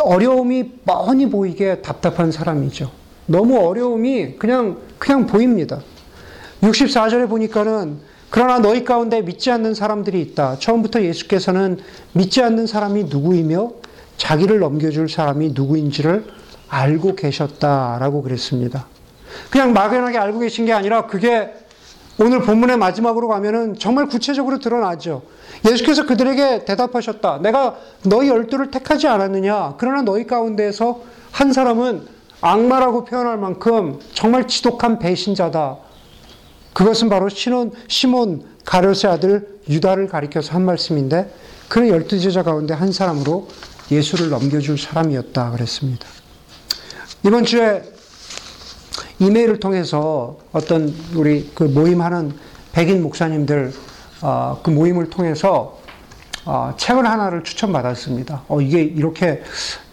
어려움이 0.00 0.80
뻔히 0.84 1.30
보이게 1.30 1.80
답답한 1.80 2.32
사람이죠. 2.32 2.90
너무 3.26 3.60
어려움이 3.60 4.34
그냥, 4.36 4.78
그냥 4.98 5.28
보입니다. 5.28 5.80
64절에 6.62 7.28
보니까는 7.28 8.15
그러나 8.30 8.58
너희 8.58 8.84
가운데 8.84 9.22
믿지 9.22 9.50
않는 9.50 9.74
사람들이 9.74 10.20
있다. 10.20 10.58
처음부터 10.58 11.02
예수께서는 11.02 11.78
믿지 12.12 12.42
않는 12.42 12.66
사람이 12.66 13.04
누구이며 13.04 13.72
자기를 14.16 14.58
넘겨줄 14.58 15.08
사람이 15.08 15.52
누구인지를 15.54 16.26
알고 16.68 17.14
계셨다라고 17.14 18.22
그랬습니다. 18.22 18.86
그냥 19.50 19.72
막연하게 19.72 20.18
알고 20.18 20.40
계신 20.40 20.66
게 20.66 20.72
아니라 20.72 21.06
그게 21.06 21.52
오늘 22.18 22.40
본문의 22.40 22.78
마지막으로 22.78 23.28
가면은 23.28 23.78
정말 23.78 24.06
구체적으로 24.06 24.58
드러나죠. 24.58 25.22
예수께서 25.70 26.06
그들에게 26.06 26.64
대답하셨다. 26.64 27.40
내가 27.42 27.76
너희 28.04 28.28
열두를 28.28 28.70
택하지 28.70 29.06
않았느냐. 29.06 29.74
그러나 29.76 30.02
너희 30.02 30.26
가운데에서 30.26 31.02
한 31.30 31.52
사람은 31.52 32.06
악마라고 32.40 33.04
표현할 33.04 33.36
만큼 33.36 33.98
정말 34.14 34.48
지독한 34.48 34.98
배신자다. 34.98 35.76
그것은 36.76 37.08
바로 37.08 37.30
시몬, 37.30 37.72
시몬 37.88 38.44
가룟의 38.66 39.06
아들 39.06 39.48
유다를 39.66 40.08
가리켜서 40.08 40.52
한 40.52 40.66
말씀인데 40.66 41.34
그는 41.70 41.88
열두 41.88 42.20
제자 42.20 42.42
가운데 42.42 42.74
한 42.74 42.92
사람으로 42.92 43.48
예수를 43.90 44.28
넘겨줄 44.28 44.76
사람이었다 44.76 45.52
그랬습니다. 45.52 46.06
이번 47.24 47.46
주에 47.46 47.82
이메일을 49.18 49.58
통해서 49.58 50.36
어떤 50.52 50.94
우리 51.14 51.50
그 51.54 51.64
모임하는 51.64 52.34
백인 52.72 53.02
목사님들 53.02 53.72
어, 54.20 54.60
그 54.62 54.68
모임을 54.68 55.08
통해서 55.08 55.80
어, 56.44 56.74
책을 56.76 57.06
하나를 57.06 57.42
추천받았습니다. 57.42 58.42
어, 58.48 58.60
이게 58.60 58.82
이렇게 58.82 59.42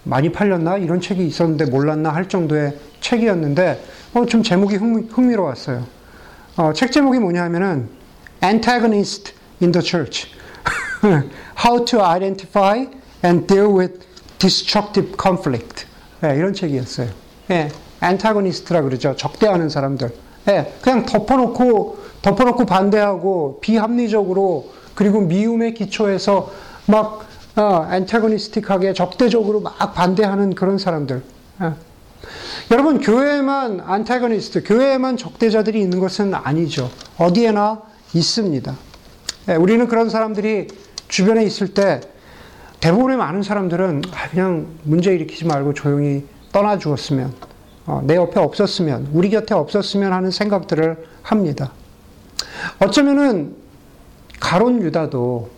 많이 0.03 0.33
팔렸나? 0.33 0.79
이런 0.79 0.99
책이 0.99 1.25
있었는데 1.25 1.67
몰랐나? 1.67 2.13
할 2.13 2.27
정도의 2.27 2.77
책이었는데 2.99 3.81
어, 4.15 4.25
좀 4.25 4.43
제목이 4.43 4.75
흥미, 4.75 5.07
흥미로웠어요. 5.09 6.02
어, 6.55 6.71
책 6.71 6.91
제목이 6.91 7.17
뭐냐 7.17 7.43
하면은 7.45 7.89
Antagonist 8.43 9.33
in 9.59 9.71
the 9.71 9.83
Church. 9.83 10.27
How 11.65 11.83
to 11.83 11.99
Identify 11.99 12.87
and 13.25 13.47
Deal 13.47 13.73
with 13.75 14.05
Destructive 14.37 15.15
Conflict. 15.19 15.85
네, 16.21 16.35
이런 16.37 16.53
책이었어요. 16.53 17.09
예, 17.49 17.69
안타고니스트라 17.99 18.83
그러죠. 18.83 19.15
적대하는 19.15 19.69
사람들. 19.69 20.13
예, 20.49 20.73
그냥 20.81 21.05
덮어놓고 21.05 21.97
덮어놓고 22.21 22.65
반대하고 22.65 23.59
비합리적으로 23.61 24.71
그리고 24.93 25.21
미움의 25.21 25.73
기초에서 25.73 26.51
막 26.85 27.25
어, 27.55 27.61
안타고니스틱하게 27.89 28.93
적대적으로 28.93 29.61
막 29.61 29.93
반대하는 29.95 30.53
그런 30.53 30.77
사람들. 30.77 31.23
예. 31.63 31.71
여러분 32.73 32.99
교회에만 32.99 33.81
안타고니스트, 33.85 34.63
교회에만 34.63 35.15
적대자들이 35.15 35.79
있는 35.79 35.99
것은 35.99 36.33
아니죠. 36.33 36.89
어디에나 37.19 37.83
있습니다. 38.15 38.75
예, 39.49 39.53
우리는 39.53 39.87
그런 39.87 40.09
사람들이 40.09 40.69
주변에 41.07 41.43
있을 41.43 41.75
때 41.75 42.01
대부분의 42.79 43.17
많은 43.17 43.43
사람들은 43.43 44.01
아, 44.11 44.27
그냥 44.29 44.69
문제 44.81 45.13
일으키지 45.13 45.45
말고 45.45 45.75
조용히 45.75 46.25
떠나 46.51 46.79
주었으면 46.79 47.35
어, 47.85 48.01
내 48.03 48.15
옆에 48.15 48.39
없었으면, 48.39 49.09
우리 49.13 49.29
곁에 49.29 49.53
없었으면 49.53 50.11
하는 50.11 50.31
생각들을 50.31 51.05
합니다. 51.21 51.73
어쩌면은 52.79 53.55
가론 54.39 54.81
유다도, 54.81 55.51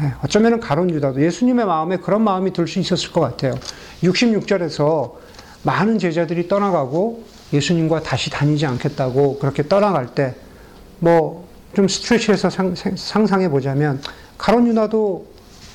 예, 0.00 0.14
어쩌면은 0.24 0.60
가론 0.60 0.88
유다도 0.88 1.20
예수님의 1.20 1.66
마음에 1.66 1.98
그런 1.98 2.22
마음이 2.22 2.54
들 2.54 2.66
수 2.66 2.78
있었을 2.78 3.12
것 3.12 3.20
같아요. 3.20 3.52
66절에서 4.02 5.25
많은 5.66 5.98
제자들이 5.98 6.46
떠나가고 6.46 7.24
예수님과 7.52 8.02
다시 8.02 8.30
다니지 8.30 8.66
않겠다고 8.66 9.40
그렇게 9.40 9.66
떠나갈 9.66 10.06
때, 10.14 10.34
뭐, 11.00 11.46
좀 11.74 11.88
스트레치해서 11.88 12.50
상상해 12.94 13.48
보자면, 13.50 14.00
가론 14.38 14.68
유다도, 14.68 15.26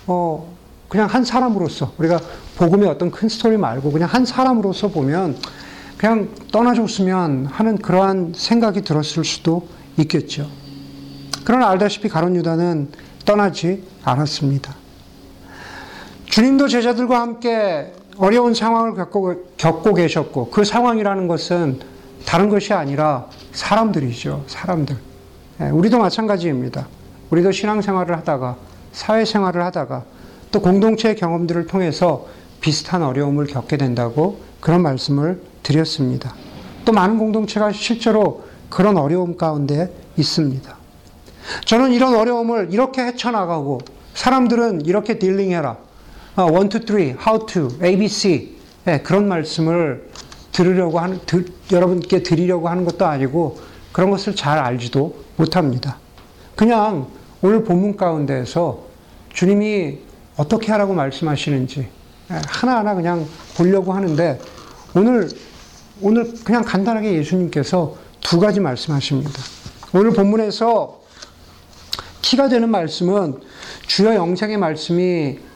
어, 0.07 0.55
그냥 0.87 1.07
한 1.07 1.25
사람으로서, 1.25 1.93
우리가 1.97 2.21
복음의 2.55 2.87
어떤 2.87 3.11
큰 3.11 3.27
스토리 3.27 3.57
말고 3.57 3.91
그냥 3.91 4.07
한 4.09 4.25
사람으로서 4.25 4.87
보면, 4.87 5.37
그냥 5.97 6.29
떠나줬으면 6.51 7.47
하는 7.47 7.77
그러한 7.77 8.33
생각이 8.35 8.81
들었을 8.83 9.25
수도 9.25 9.67
있겠죠. 9.97 10.49
그러나 11.43 11.69
알다시피 11.69 12.07
가론 12.07 12.35
유다는 12.37 12.89
떠나지 13.25 13.83
않았습니다. 14.03 14.73
주님도 16.25 16.69
제자들과 16.69 17.19
함께 17.19 17.93
어려운 18.21 18.53
상황을 18.53 18.93
겪고, 18.93 19.33
겪고 19.57 19.95
계셨고 19.95 20.51
그 20.51 20.63
상황이라는 20.63 21.27
것은 21.27 21.79
다른 22.23 22.49
것이 22.49 22.71
아니라 22.71 23.25
사람들이죠. 23.51 24.43
사람들. 24.45 24.95
예, 25.61 25.69
우리도 25.69 25.97
마찬가지입니다. 25.97 26.87
우리도 27.31 27.51
신앙생활을 27.51 28.15
하다가 28.17 28.57
사회생활을 28.91 29.63
하다가 29.65 30.03
또 30.51 30.61
공동체의 30.61 31.15
경험들을 31.15 31.65
통해서 31.65 32.27
비슷한 32.59 33.01
어려움을 33.01 33.47
겪게 33.47 33.77
된다고 33.77 34.39
그런 34.59 34.83
말씀을 34.83 35.41
드렸습니다. 35.63 36.35
또 36.85 36.91
많은 36.91 37.17
공동체가 37.17 37.71
실제로 37.71 38.43
그런 38.69 38.97
어려움 38.97 39.35
가운데 39.35 39.91
있습니다. 40.15 40.77
저는 41.65 41.91
이런 41.91 42.13
어려움을 42.13 42.67
이렇게 42.69 43.01
헤쳐나가고 43.01 43.79
사람들은 44.13 44.85
이렇게 44.85 45.17
딜링해라. 45.17 45.77
어, 46.41 46.45
one, 46.45 46.69
two, 46.69 46.83
three, 46.83 47.09
how 47.11 47.45
to, 47.45 47.69
ABC. 47.83 48.57
예, 48.87 48.99
그런 48.99 49.27
말씀을 49.27 50.09
들으려고 50.51 50.99
하는, 50.99 51.19
들, 51.27 51.45
여러분께 51.71 52.23
드리려고 52.23 52.67
하는 52.67 52.83
것도 52.83 53.05
아니고 53.05 53.59
그런 53.91 54.09
것을 54.09 54.35
잘 54.35 54.57
알지도 54.57 55.23
못합니다. 55.35 55.97
그냥 56.55 57.07
오늘 57.43 57.63
본문 57.63 57.95
가운데에서 57.95 58.85
주님이 59.31 59.99
어떻게 60.35 60.71
하라고 60.71 60.95
말씀하시는지 60.95 61.87
예, 62.31 62.41
하나하나 62.47 62.95
그냥 62.95 63.27
보려고 63.55 63.93
하는데 63.93 64.39
오늘, 64.95 65.29
오늘 66.01 66.33
그냥 66.43 66.63
간단하게 66.63 67.13
예수님께서 67.13 67.97
두 68.19 68.39
가지 68.39 68.59
말씀하십니다. 68.59 69.31
오늘 69.93 70.11
본문에서 70.11 71.01
키가 72.23 72.49
되는 72.49 72.69
말씀은 72.69 73.41
주여 73.85 74.15
영생의 74.15 74.57
말씀이 74.57 75.50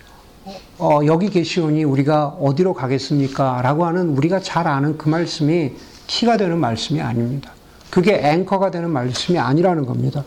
어, 0.78 1.00
여기 1.06 1.30
계시오니 1.30 1.86
우리가 1.86 2.36
어디로 2.42 2.74
가겠습니까? 2.74 3.62
라고 3.64 3.86
하는 3.86 4.10
우리가 4.10 4.42
잘 4.42 4.68
아는 4.68 4.98
그 4.98 5.08
말씀이 5.08 5.72
키가 6.08 6.36
되는 6.36 6.60
말씀이 6.60 7.00
아닙니다. 7.00 7.52
그게 7.90 8.20
앵커가 8.22 8.72
되는 8.72 8.90
말씀이 8.90 9.40
아니라는 9.40 9.86
겁니다. 9.86 10.26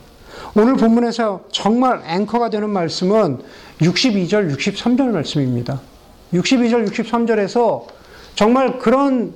오늘 0.55 0.77
본문에서 0.77 1.45
정말 1.53 2.03
앵커가 2.07 2.49
되는 2.49 2.71
말씀은 2.71 3.41
62절, 3.81 4.57
63절 4.57 5.11
말씀입니다. 5.11 5.83
62절, 6.33 6.89
63절에서 6.89 7.85
정말 8.35 8.79
그런 8.79 9.35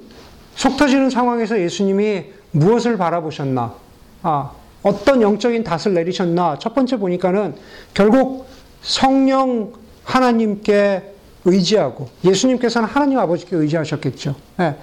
속 0.55 0.79
터지는 0.79 1.11
상황에서 1.11 1.61
예수님이 1.61 2.25
무엇을 2.53 2.97
바라보셨나? 2.97 3.75
아, 4.23 4.51
어떤 4.83 5.21
영적인 5.21 5.63
닷을 5.63 5.93
내리셨나? 5.93 6.59
첫 6.59 6.75
번째 6.75 6.97
보니까는 6.97 7.55
결국 7.93 8.47
성령 8.81 9.82
하나님께 10.05 11.15
의지하고 11.45 12.09
예수님께서는 12.25 12.89
하나님 12.89 13.19
아버지께 13.19 13.57
의지하셨겠죠. 13.57 14.35
예. 14.61 14.77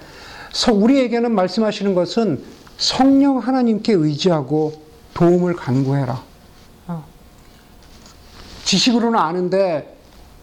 우리에게는 0.72 1.32
말씀하시는 1.32 1.94
것은 1.94 2.42
성령 2.76 3.38
하나님께 3.38 3.92
의지하고 3.92 4.82
도움을 5.14 5.54
간구해라. 5.54 6.22
아. 6.86 7.02
지식으로는 8.64 9.18
아는데 9.18 9.96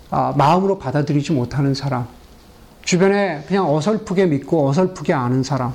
아, 0.09 0.33
마음으로 0.37 0.79
받아들이지 0.79 1.33
못하는 1.33 1.73
사람, 1.73 2.07
주변에 2.83 3.43
그냥 3.47 3.73
어설프게 3.73 4.27
믿고 4.27 4.69
어설프게 4.69 5.13
아는 5.13 5.43
사람, 5.43 5.73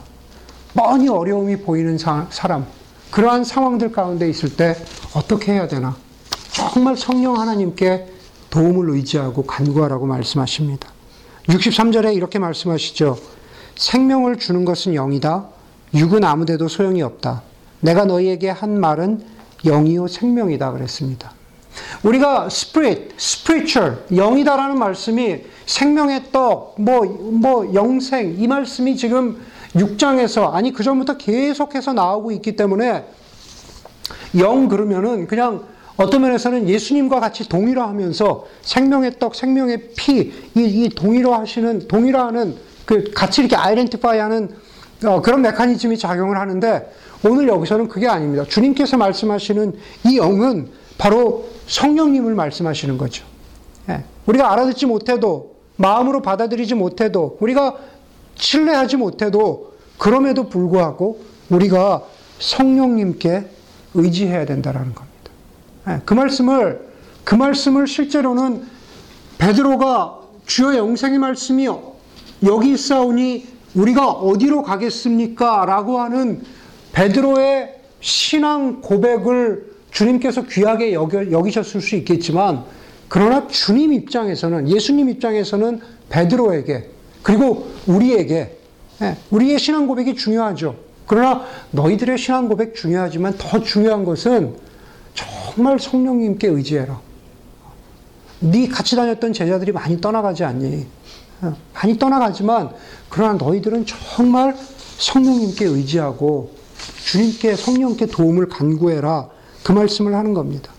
뻔히 0.74 1.08
어려움이 1.08 1.58
보이는 1.58 1.98
사, 1.98 2.26
람 2.44 2.66
그러한 3.10 3.44
상황들 3.44 3.92
가운데 3.92 4.28
있을 4.30 4.56
때 4.56 4.74
어떻게 5.14 5.52
해야 5.52 5.68
되나? 5.68 5.94
정말 6.50 6.96
성령 6.96 7.38
하나님께 7.38 8.06
도움을 8.52 8.90
의지하고 8.90 9.44
간구하라고 9.44 10.06
말씀하십니다. 10.06 10.88
63절에 11.48 12.14
이렇게 12.14 12.38
말씀하시죠. 12.38 13.18
생명을 13.74 14.38
주는 14.38 14.64
것은 14.64 14.94
영이다. 14.94 15.48
육은 15.94 16.22
아무데도 16.22 16.68
소용이 16.68 17.02
없다. 17.02 17.42
내가 17.80 18.04
너희에게 18.04 18.50
한 18.50 18.78
말은 18.78 19.24
영이요 19.64 20.06
생명이다 20.06 20.70
그랬습니다. 20.72 21.32
우리가 22.02 22.46
spirit, 22.46 23.14
spiritual, 23.16 24.04
영이다라는 24.14 24.78
말씀이 24.78 25.40
생명의 25.64 26.24
떡, 26.30 26.74
뭐, 26.78 27.04
뭐, 27.06 27.72
영생, 27.72 28.36
이 28.38 28.46
말씀이 28.46 28.96
지금 28.96 29.40
6장에서, 29.74 30.52
아니, 30.52 30.72
그 30.72 30.82
전부터 30.82 31.16
계속해서 31.16 31.94
나오고 31.94 32.32
있기 32.32 32.56
때문에 32.56 33.06
영 34.38 34.68
그러면은 34.68 35.26
그냥 35.26 35.64
어떤 35.96 36.22
면에서는 36.22 36.68
예수님과 36.68 37.20
같이 37.20 37.48
동일화하면서 37.48 38.46
생명의 38.62 39.18
떡, 39.18 39.34
생명의 39.34 39.90
피, 39.96 40.32
이, 40.54 40.60
이 40.60 40.88
동일화하시는, 40.88 41.86
동일화하는 41.88 42.56
그 42.86 43.10
같이 43.14 43.42
이렇게 43.42 43.56
아이덴티파이 43.56 44.18
하는 44.18 44.50
어, 45.04 45.20
그런 45.20 45.42
메커니즘이 45.42 45.98
작용을 45.98 46.38
하는데 46.38 46.92
오늘 47.24 47.48
여기서는 47.48 47.88
그게 47.88 48.08
아닙니다. 48.08 48.44
주님께서 48.48 48.96
말씀하시는 48.96 49.74
이 50.06 50.16
영은 50.16 50.68
바로 50.98 51.48
성령님을 51.66 52.34
말씀하시는 52.34 52.98
거죠. 52.98 53.24
예. 53.88 54.04
우리가 54.26 54.52
알아듣지 54.52 54.86
못해도 54.86 55.56
마음으로 55.76 56.22
받아들이지 56.22 56.74
못해도 56.74 57.38
우리가 57.40 57.76
신뢰하지 58.36 58.96
못해도 58.96 59.72
그럼에도 59.98 60.48
불구하고 60.48 61.20
우리가 61.50 62.02
성령님께 62.38 63.46
의지해야 63.94 64.46
된다라는 64.46 64.94
겁니다. 64.94 65.11
예, 65.88 66.00
그 66.04 66.14
말씀을 66.14 66.88
그 67.24 67.34
말씀을 67.34 67.86
실제로는 67.86 68.62
베드로가 69.38 70.20
주의 70.46 70.78
영생의 70.78 71.18
말씀이 71.18 71.68
여기 72.44 72.72
있사오니 72.72 73.46
우리가 73.74 74.10
어디로 74.10 74.62
가겠습니까? 74.62 75.64
라고 75.66 76.00
하는 76.00 76.42
베드로의 76.92 77.80
신앙 78.00 78.80
고백을 78.80 79.72
주님께서 79.90 80.42
귀하게 80.46 80.94
여기셨을 80.94 81.80
수 81.80 81.96
있겠지만 81.96 82.64
그러나 83.08 83.46
주님 83.46 83.92
입장에서는 83.92 84.68
예수님 84.68 85.08
입장에서는 85.10 85.80
베드로에게 86.08 86.88
그리고 87.22 87.70
우리에게 87.86 88.58
예, 89.02 89.16
우리의 89.30 89.58
신앙 89.58 89.86
고백이 89.86 90.14
중요하죠. 90.14 90.76
그러나 91.06 91.44
너희들의 91.72 92.16
신앙 92.18 92.48
고백 92.48 92.74
중요하지만 92.74 93.34
더 93.36 93.60
중요한 93.60 94.04
것은 94.04 94.54
정말 95.14 95.78
성령님께 95.78 96.48
의지해라. 96.48 97.00
네 98.40 98.66
같이 98.68 98.96
다녔던 98.96 99.32
제자들이 99.32 99.72
많이 99.72 100.00
떠나가지 100.00 100.44
않니? 100.44 100.86
어, 101.42 101.56
많이 101.74 101.98
떠나가지만 101.98 102.70
그러나 103.08 103.34
너희들은 103.34 103.86
정말 103.86 104.56
성령님께 104.98 105.64
의지하고 105.64 106.54
주님께 107.04 107.56
성령께 107.56 108.06
도움을 108.06 108.48
간구해라. 108.48 109.28
그 109.62 109.72
말씀을 109.72 110.14
하는 110.14 110.34
겁니다. 110.34 110.72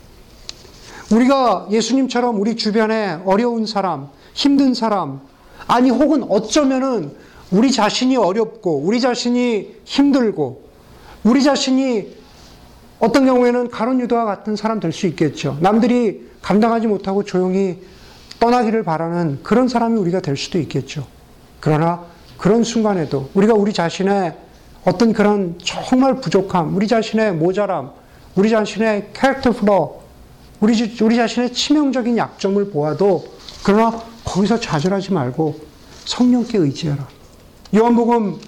우리가 1.11 1.67
예수님처럼 1.71 2.39
우리 2.39 2.55
주변에 2.55 3.19
어려운 3.25 3.65
사람, 3.65 4.09
힘든 4.33 4.73
사람, 4.73 5.21
아니 5.67 5.89
혹은 5.89 6.23
어쩌면은 6.29 7.15
우리 7.51 7.71
자신이 7.71 8.17
어렵고 8.17 8.79
우리 8.79 8.99
자신이 8.99 9.75
힘들고 9.85 10.63
우리 11.23 11.43
자신이 11.43 12.22
어떤 13.03 13.25
경우에는 13.25 13.69
가론 13.69 13.99
유다와 13.99 14.23
같은 14.23 14.55
사람 14.55 14.79
될 14.79 14.93
수 14.93 15.07
있겠죠. 15.07 15.57
남들이 15.59 16.29
감당하지 16.41 16.87
못하고 16.87 17.25
조용히 17.25 17.81
떠나기를 18.39 18.83
바라는 18.83 19.39
그런 19.43 19.67
사람이 19.67 19.99
우리가 19.99 20.21
될 20.21 20.37
수도 20.37 20.57
있겠죠. 20.59 21.05
그러나 21.59 22.05
그런 22.37 22.63
순간에도 22.63 23.29
우리가 23.33 23.55
우리 23.55 23.73
자신의 23.73 24.33
어떤 24.85 25.11
그런 25.11 25.59
정말 25.61 26.21
부족함, 26.21 26.73
우리 26.77 26.87
자신의 26.87 27.33
모자람, 27.33 27.91
우리 28.35 28.49
자신의 28.49 29.09
캐릭터 29.11 29.51
플로, 29.51 30.01
우리, 30.61 30.73
우리 31.01 31.15
자신의 31.17 31.51
치명적인 31.51 32.17
약점을 32.17 32.71
보아도 32.71 33.25
그러나 33.65 34.01
거기서 34.23 34.61
좌절하지 34.61 35.11
말고 35.11 35.59
성령께 36.05 36.57
의지해라. 36.57 37.05
요한복음 37.75 38.39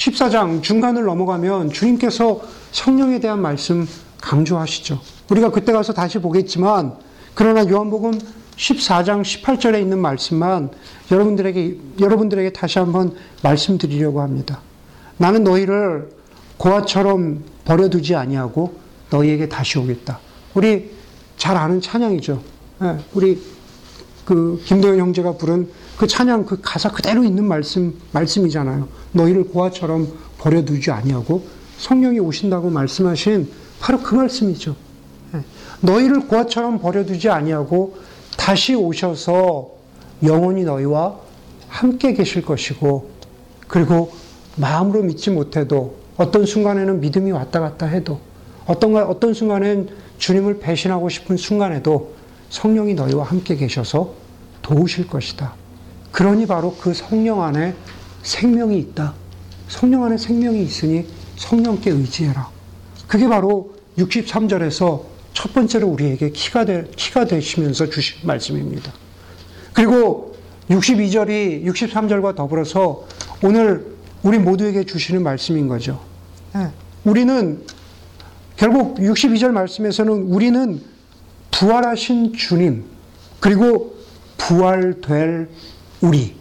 14장 0.00 0.62
중간을 0.62 1.04
넘어가면 1.04 1.70
주님께서 1.70 2.40
성령에 2.72 3.20
대한 3.20 3.40
말씀 3.40 3.86
강조하시죠. 4.22 4.98
우리가 5.30 5.50
그때 5.50 5.72
가서 5.72 5.92
다시 5.92 6.18
보겠지만 6.18 6.94
그러나 7.34 7.68
요한복음 7.68 8.18
14장 8.56 9.22
18절에 9.22 9.80
있는 9.80 9.98
말씀만 9.98 10.70
여러분들에게 11.10 11.76
여러분들에게 12.00 12.50
다시 12.52 12.78
한번 12.78 13.14
말씀드리려고 13.42 14.22
합니다. 14.22 14.60
나는 15.18 15.44
너희를 15.44 16.10
고아처럼 16.56 17.44
버려두지 17.66 18.14
아니하고 18.14 18.74
너희에게 19.10 19.48
다시 19.48 19.78
오겠다. 19.78 20.18
우리 20.54 20.90
잘 21.36 21.56
아는 21.56 21.80
찬양이죠. 21.80 22.42
예, 22.82 22.96
우리 23.12 23.40
그 24.24 24.62
김도현 24.64 24.98
형제가 24.98 25.32
부른 25.32 25.68
그 26.00 26.06
찬양 26.06 26.46
그 26.46 26.58
가사 26.62 26.90
그대로 26.90 27.24
있는 27.24 27.44
말씀 27.44 27.94
말씀이잖아요. 28.12 28.88
너희를 29.12 29.44
고아처럼 29.48 30.08
버려두지 30.38 30.90
아니하고 30.90 31.46
성령이 31.76 32.20
오신다고 32.20 32.70
말씀하신 32.70 33.50
바로 33.80 34.00
그 34.00 34.14
말씀이죠. 34.14 34.76
예. 35.34 35.42
너희를 35.82 36.20
고아처럼 36.26 36.78
버려두지 36.78 37.28
아니하고 37.28 37.98
다시 38.38 38.74
오셔서 38.74 39.72
영원히 40.22 40.64
너희와 40.64 41.18
함께 41.68 42.14
계실 42.14 42.40
것이고 42.40 43.10
그리고 43.68 44.10
마음으로 44.56 45.02
믿지 45.02 45.28
못해도 45.28 45.96
어떤 46.16 46.46
순간에는 46.46 47.00
믿음이 47.00 47.30
왔다 47.30 47.60
갔다 47.60 47.84
해도 47.84 48.20
어떤 48.64 48.96
어떤 48.96 49.34
순간엔 49.34 49.90
주님을 50.16 50.60
배신하고 50.60 51.10
싶은 51.10 51.36
순간에도 51.36 52.14
성령이 52.48 52.94
너희와 52.94 53.24
함께 53.24 53.54
계셔서 53.54 54.14
도우실 54.62 55.06
것이다. 55.06 55.59
그러니 56.12 56.46
바로 56.46 56.76
그 56.76 56.92
성령 56.92 57.42
안에 57.42 57.74
생명이 58.22 58.78
있다. 58.78 59.14
성령 59.68 60.04
안에 60.04 60.18
생명이 60.18 60.62
있으니 60.62 61.06
성령께 61.36 61.90
의지해라. 61.90 62.48
그게 63.06 63.28
바로 63.28 63.74
63절에서 63.98 65.02
첫 65.32 65.52
번째로 65.54 65.88
우리에게 65.88 66.30
키가, 66.30 66.64
되, 66.64 66.90
키가 66.96 67.26
되시면서 67.26 67.88
주신 67.88 68.26
말씀입니다. 68.26 68.92
그리고 69.72 70.36
62절이 70.68 71.64
63절과 71.64 72.34
더불어서 72.34 73.06
오늘 73.42 73.86
우리 74.22 74.38
모두에게 74.38 74.84
주시는 74.84 75.22
말씀인 75.22 75.68
거죠. 75.68 76.00
예. 76.56 76.68
우리는 77.04 77.64
결국 78.56 78.96
62절 78.98 79.50
말씀에서는 79.52 80.12
우리는 80.12 80.82
부활하신 81.50 82.34
주님, 82.34 82.84
그리고 83.40 83.96
부활될 84.36 85.48
우리. 86.00 86.34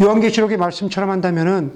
요한계시록의 0.00 0.58
말씀처럼 0.58 1.10
한다면은 1.10 1.72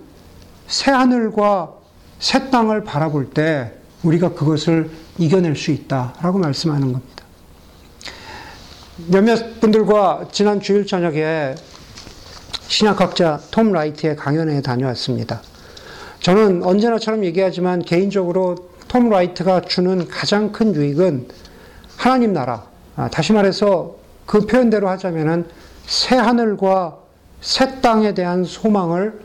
새 0.66 0.90
하늘과 0.90 1.74
새 2.18 2.50
땅을 2.50 2.84
바라볼 2.84 3.30
때 3.30 3.72
우리가 4.02 4.34
그것을 4.34 4.90
이겨낼 5.18 5.56
수 5.56 5.70
있다라고 5.70 6.38
말씀하는 6.38 6.92
겁니다. 6.92 7.24
몇몇 9.08 9.60
분들과 9.60 10.28
지난 10.30 10.60
주일 10.60 10.86
저녁에 10.86 11.54
신약학자 12.68 13.40
톰 13.50 13.72
라이트의 13.72 14.16
강연에 14.16 14.60
다녀왔습니다. 14.60 15.42
저는 16.20 16.62
언제나처럼 16.62 17.24
얘기하지만 17.24 17.82
개인적으로 17.82 18.70
톰 18.88 19.08
라이트가 19.08 19.62
주는 19.62 20.06
가장 20.08 20.52
큰 20.52 20.74
유익은 20.74 21.28
하나님 21.96 22.32
나라. 22.32 22.66
아, 22.96 23.08
다시 23.08 23.32
말해서 23.32 23.96
그 24.26 24.46
표현대로 24.46 24.88
하자면은 24.88 25.46
새 25.90 26.14
하늘과 26.14 26.98
새 27.40 27.80
땅에 27.80 28.14
대한 28.14 28.44
소망을 28.44 29.20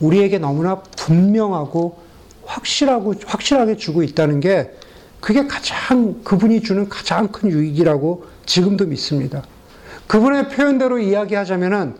우리에게 0.00 0.38
너무나 0.38 0.76
분명하고 0.96 1.98
확실하고 2.46 3.14
확실하게 3.26 3.76
주고 3.76 4.02
있다는 4.02 4.40
게 4.40 4.72
그게 5.20 5.46
가장 5.46 6.22
그분이 6.24 6.62
주는 6.62 6.88
가장 6.88 7.28
큰 7.28 7.50
유익이라고 7.50 8.24
지금도 8.46 8.86
믿습니다. 8.86 9.42
그분의 10.06 10.48
표현대로 10.48 10.98
이야기하자면은 11.00 11.96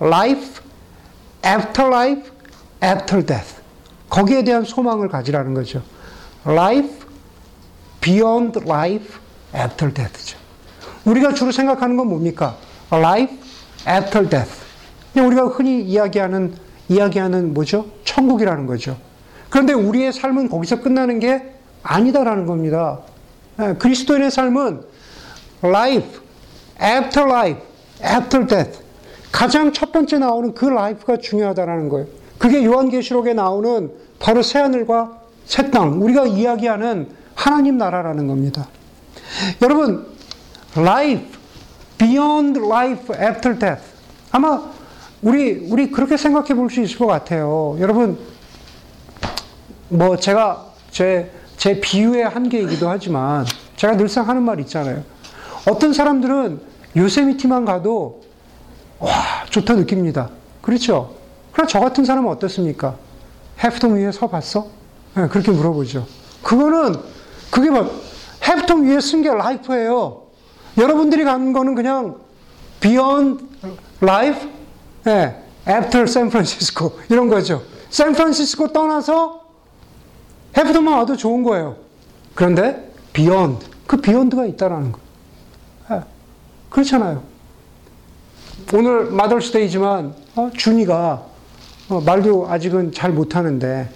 life 0.00 0.62
after 1.44 1.92
life 1.92 2.22
after 2.84 3.26
death 3.26 3.56
거기에 4.08 4.44
대한 4.44 4.62
소망을 4.62 5.08
가지라는 5.08 5.54
거죠. 5.54 5.82
life 6.46 6.94
beyond 8.00 8.60
life 8.64 9.12
after 9.52 9.92
death죠. 9.92 10.38
우리가 11.04 11.34
주로 11.34 11.50
생각하는 11.50 11.96
건 11.96 12.06
뭡니까? 12.06 12.56
life 12.92 13.45
after 13.86 14.28
death. 14.28 14.66
우리가 15.16 15.46
흔히 15.46 15.82
이야기하는 15.82 16.54
이야기하는 16.88 17.54
뭐죠? 17.54 17.86
천국이라는 18.04 18.66
거죠. 18.66 18.96
그런데 19.48 19.72
우리의 19.72 20.12
삶은 20.12 20.48
거기서 20.48 20.80
끝나는 20.80 21.18
게 21.18 21.54
아니다라는 21.82 22.46
겁니다. 22.46 23.00
예, 23.60 23.74
그리스도인의 23.74 24.30
삶은 24.30 24.82
life, 25.62 26.20
after 26.82 27.28
life, 27.28 27.62
after 28.04 28.46
death. 28.46 28.80
가장 29.32 29.72
첫 29.72 29.92
번째 29.92 30.18
나오는 30.18 30.54
그 30.54 30.66
life가 30.66 31.18
중요하다라는 31.18 31.88
거예요. 31.88 32.06
그게 32.38 32.64
요한계시록에 32.64 33.34
나오는 33.34 33.90
바로 34.18 34.42
새하늘과 34.42 35.20
새 35.46 35.70
땅, 35.70 36.02
우리가 36.02 36.26
이야기하는 36.26 37.08
하나님 37.34 37.78
나라라는 37.78 38.26
겁니다. 38.26 38.68
여러분, 39.62 40.06
life, 40.76 41.35
beyond 41.98 42.60
life 42.60 43.14
after 43.14 43.58
death. 43.58 43.82
아마 44.30 44.62
우리, 45.22 45.66
우리 45.70 45.90
그렇게 45.90 46.16
생각해 46.16 46.54
볼 46.54 46.70
수 46.70 46.80
있을 46.80 46.98
것 46.98 47.06
같아요. 47.06 47.76
여러분, 47.80 48.18
뭐 49.88 50.16
제가 50.16 50.66
제, 50.90 51.30
제 51.56 51.80
비유의 51.80 52.28
한계이기도 52.28 52.88
하지만 52.88 53.46
제가 53.76 53.96
늘상 53.96 54.28
하는 54.28 54.42
말 54.42 54.60
있잖아요. 54.60 55.02
어떤 55.68 55.92
사람들은 55.92 56.60
요세미티만 56.96 57.64
가도 57.64 58.22
와, 58.98 59.10
좋다 59.50 59.74
느낍니다. 59.74 60.30
그렇죠? 60.62 61.14
그러나 61.52 61.68
저 61.68 61.80
같은 61.80 62.04
사람은 62.04 62.30
어떻습니까? 62.30 62.96
해프통 63.62 63.96
위에 63.96 64.12
서 64.12 64.26
봤어? 64.26 64.66
네, 65.14 65.28
그렇게 65.28 65.50
물어보죠. 65.50 66.06
그거는, 66.42 66.96
그게 67.50 67.70
뭐, 67.70 67.90
해프통 68.46 68.86
위에 68.86 69.00
쓴 69.00 69.22
게 69.22 69.30
라이프예요. 69.30 70.22
여러분들이 70.78 71.24
가는 71.24 71.52
거는 71.52 71.74
그냥 71.74 72.16
beyond 72.80 73.44
life, 74.02 74.48
네, 75.04 75.42
after 75.68 76.02
San 76.02 76.28
Francisco 76.28 76.92
이런 77.08 77.28
거죠. 77.28 77.62
샌프란시스코 77.90 78.72
떠나서 78.72 79.42
해프통만 80.56 80.98
와도 80.98 81.16
좋은 81.16 81.42
거예요. 81.42 81.76
그런데 82.34 82.90
beyond, 83.12 83.66
그 83.86 83.96
beyond가 83.96 84.46
있다라는 84.46 84.92
거. 84.92 84.98
네, 85.90 86.00
그렇잖아요. 86.68 87.22
오늘 88.74 89.10
마더스데이지만 89.10 90.14
어, 90.34 90.50
준이가 90.54 91.24
어, 91.88 92.00
말도 92.00 92.48
아직은 92.50 92.92
잘 92.92 93.12
못하는데 93.12 93.88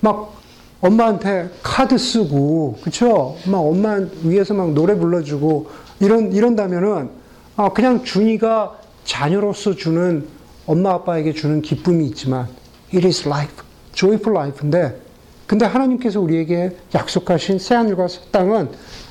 막 0.00 0.34
엄마한테 0.80 1.48
카드 1.62 1.96
쓰고 1.96 2.78
그쵸? 2.82 3.36
막 3.46 3.58
엄마 3.58 3.98
위해서 4.22 4.52
막 4.52 4.72
노래 4.72 4.96
불러주고 4.96 5.70
이런 6.02 6.32
이런다면은 6.32 7.10
어, 7.56 7.72
그냥 7.72 8.02
준이가 8.02 8.78
자녀로서 9.04 9.76
주는 9.76 10.26
엄마 10.66 10.90
아빠에게 10.94 11.32
주는 11.32 11.62
기쁨이 11.62 12.06
있지만 12.06 12.48
it 12.92 13.06
is 13.06 13.26
life, 13.26 13.54
joyful 13.92 14.36
life인데 14.36 15.00
근데 15.46 15.64
하나님께서 15.64 16.20
우리에게 16.20 16.76
약속하신 16.94 17.58
새 17.58 17.76
하늘과 17.76 18.08
새 18.08 18.20
땅은 18.32 18.70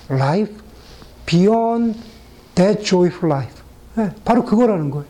life 0.09 0.53
beyond 1.25 1.97
that 2.55 2.83
joyful 2.83 3.33
life. 3.33 3.55
네, 3.95 4.11
바로 4.25 4.43
그거라는 4.43 4.89
거예요. 4.89 5.05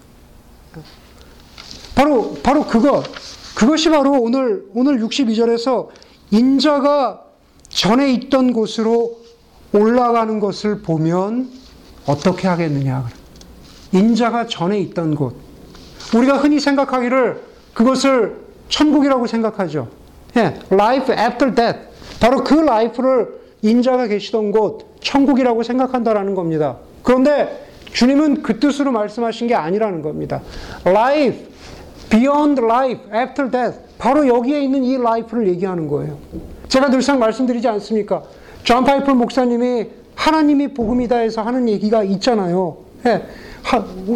바로, 1.95 2.33
바로 2.43 2.65
그것. 2.65 3.03
그것이 3.55 3.89
바로 3.89 4.19
오늘, 4.21 4.65
오늘 4.73 4.99
62절에서 4.99 5.89
인자가 6.31 7.23
전에 7.69 8.11
있던 8.13 8.53
곳으로 8.53 9.19
올라가는 9.73 10.39
것을 10.39 10.81
보면 10.81 11.60
어떻게 12.05 12.47
하겠느냐. 12.47 13.07
인자가 13.91 14.47
전에 14.47 14.79
있던 14.79 15.15
곳. 15.15 15.35
우리가 16.15 16.37
흔히 16.37 16.59
생각하기를 16.59 17.41
그것을 17.73 18.37
천국이라고 18.69 19.27
생각하죠. 19.27 19.87
예, 20.37 20.59
life 20.71 21.13
after 21.13 21.53
death. 21.53 21.79
바로 22.19 22.43
그 22.43 22.59
life를 22.61 23.41
인자가 23.61 24.07
계시던 24.07 24.51
곳, 24.51 24.97
천국이라고 25.01 25.63
생각한다라는 25.63 26.35
겁니다. 26.35 26.77
그런데 27.03 27.67
주님은 27.91 28.41
그 28.41 28.59
뜻으로 28.59 28.91
말씀하신 28.91 29.47
게 29.47 29.55
아니라는 29.55 30.01
겁니다. 30.01 30.41
Life, 30.85 31.47
beyond 32.09 32.61
life, 32.63 33.01
after 33.13 33.51
death. 33.51 33.79
바로 33.97 34.27
여기에 34.27 34.61
있는 34.61 34.83
이 34.83 34.95
life를 34.95 35.47
얘기하는 35.49 35.87
거예요. 35.87 36.17
제가 36.69 36.89
늘상 36.89 37.19
말씀드리지 37.19 37.67
않습니까? 37.67 38.23
존 38.63 38.83
파이퍼 38.83 39.13
목사님이 39.13 39.87
하나님이 40.21 40.73
복음이다 40.75 41.17
해서 41.17 41.41
하는 41.41 41.67
얘기가 41.67 42.03
있잖아요. 42.03 42.77
예, 43.07 43.23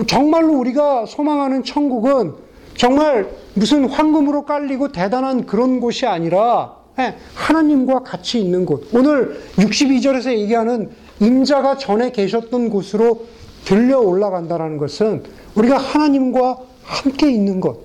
정말로 0.05 0.53
우리가 0.59 1.05
소망하는 1.07 1.63
천국은 1.63 2.33
정말 2.77 3.27
무슨 3.55 3.89
황금으로 3.89 4.45
깔리고 4.45 4.91
대단한 4.91 5.45
그런 5.47 5.79
곳이 5.79 6.05
아니라 6.05 6.75
예, 6.99 7.15
하나님과 7.33 8.03
같이 8.03 8.39
있는 8.39 8.65
곳. 8.65 8.87
오늘 8.93 9.41
62절에서 9.57 10.31
얘기하는 10.37 10.91
인자가 11.19 11.77
전에 11.77 12.11
계셨던 12.11 12.69
곳으로 12.69 13.25
들려 13.65 13.99
올라간다라는 13.99 14.77
것은 14.77 15.23
우리가 15.55 15.77
하나님과 15.77 16.57
함께 16.83 17.31
있는 17.31 17.59
것. 17.59 17.79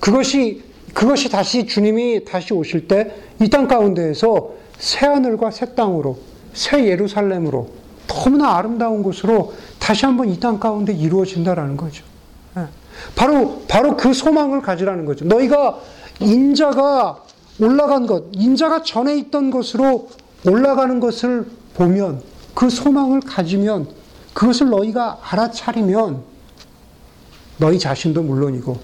그것이, 0.00 0.64
그것이 0.92 1.30
다시 1.30 1.66
주님이 1.66 2.24
다시 2.24 2.52
오실 2.52 2.88
때 2.88 3.14
이 3.40 3.48
땅 3.48 3.68
가운데에서 3.68 4.50
새 4.78 5.06
하늘과 5.06 5.50
새 5.50 5.74
땅으로, 5.74 6.18
새 6.52 6.86
예루살렘으로 6.86 7.68
너무나 8.06 8.56
아름다운 8.56 9.02
곳으로 9.02 9.54
다시 9.78 10.04
한번 10.06 10.28
이 10.28 10.38
땅 10.40 10.58
가운데 10.58 10.92
이루어진다라는 10.92 11.76
거죠. 11.76 12.04
예. 12.56 12.66
바로, 13.14 13.62
바로 13.68 13.96
그 13.96 14.12
소망을 14.12 14.60
가지라는 14.62 15.04
거죠. 15.04 15.24
너희가 15.24 15.78
인자가 16.20 17.22
올라간 17.60 18.06
것, 18.06 18.24
인자가 18.32 18.82
전에 18.82 19.16
있던 19.18 19.50
것으로 19.50 20.08
올라가는 20.46 20.98
것을 20.98 21.46
보면 21.74 22.22
그 22.54 22.68
소망을 22.70 23.20
가지면 23.20 23.88
그것을 24.34 24.70
너희가 24.70 25.18
알아차리면 25.22 26.22
너희 27.58 27.78
자신도 27.78 28.22
물론이고 28.22 28.78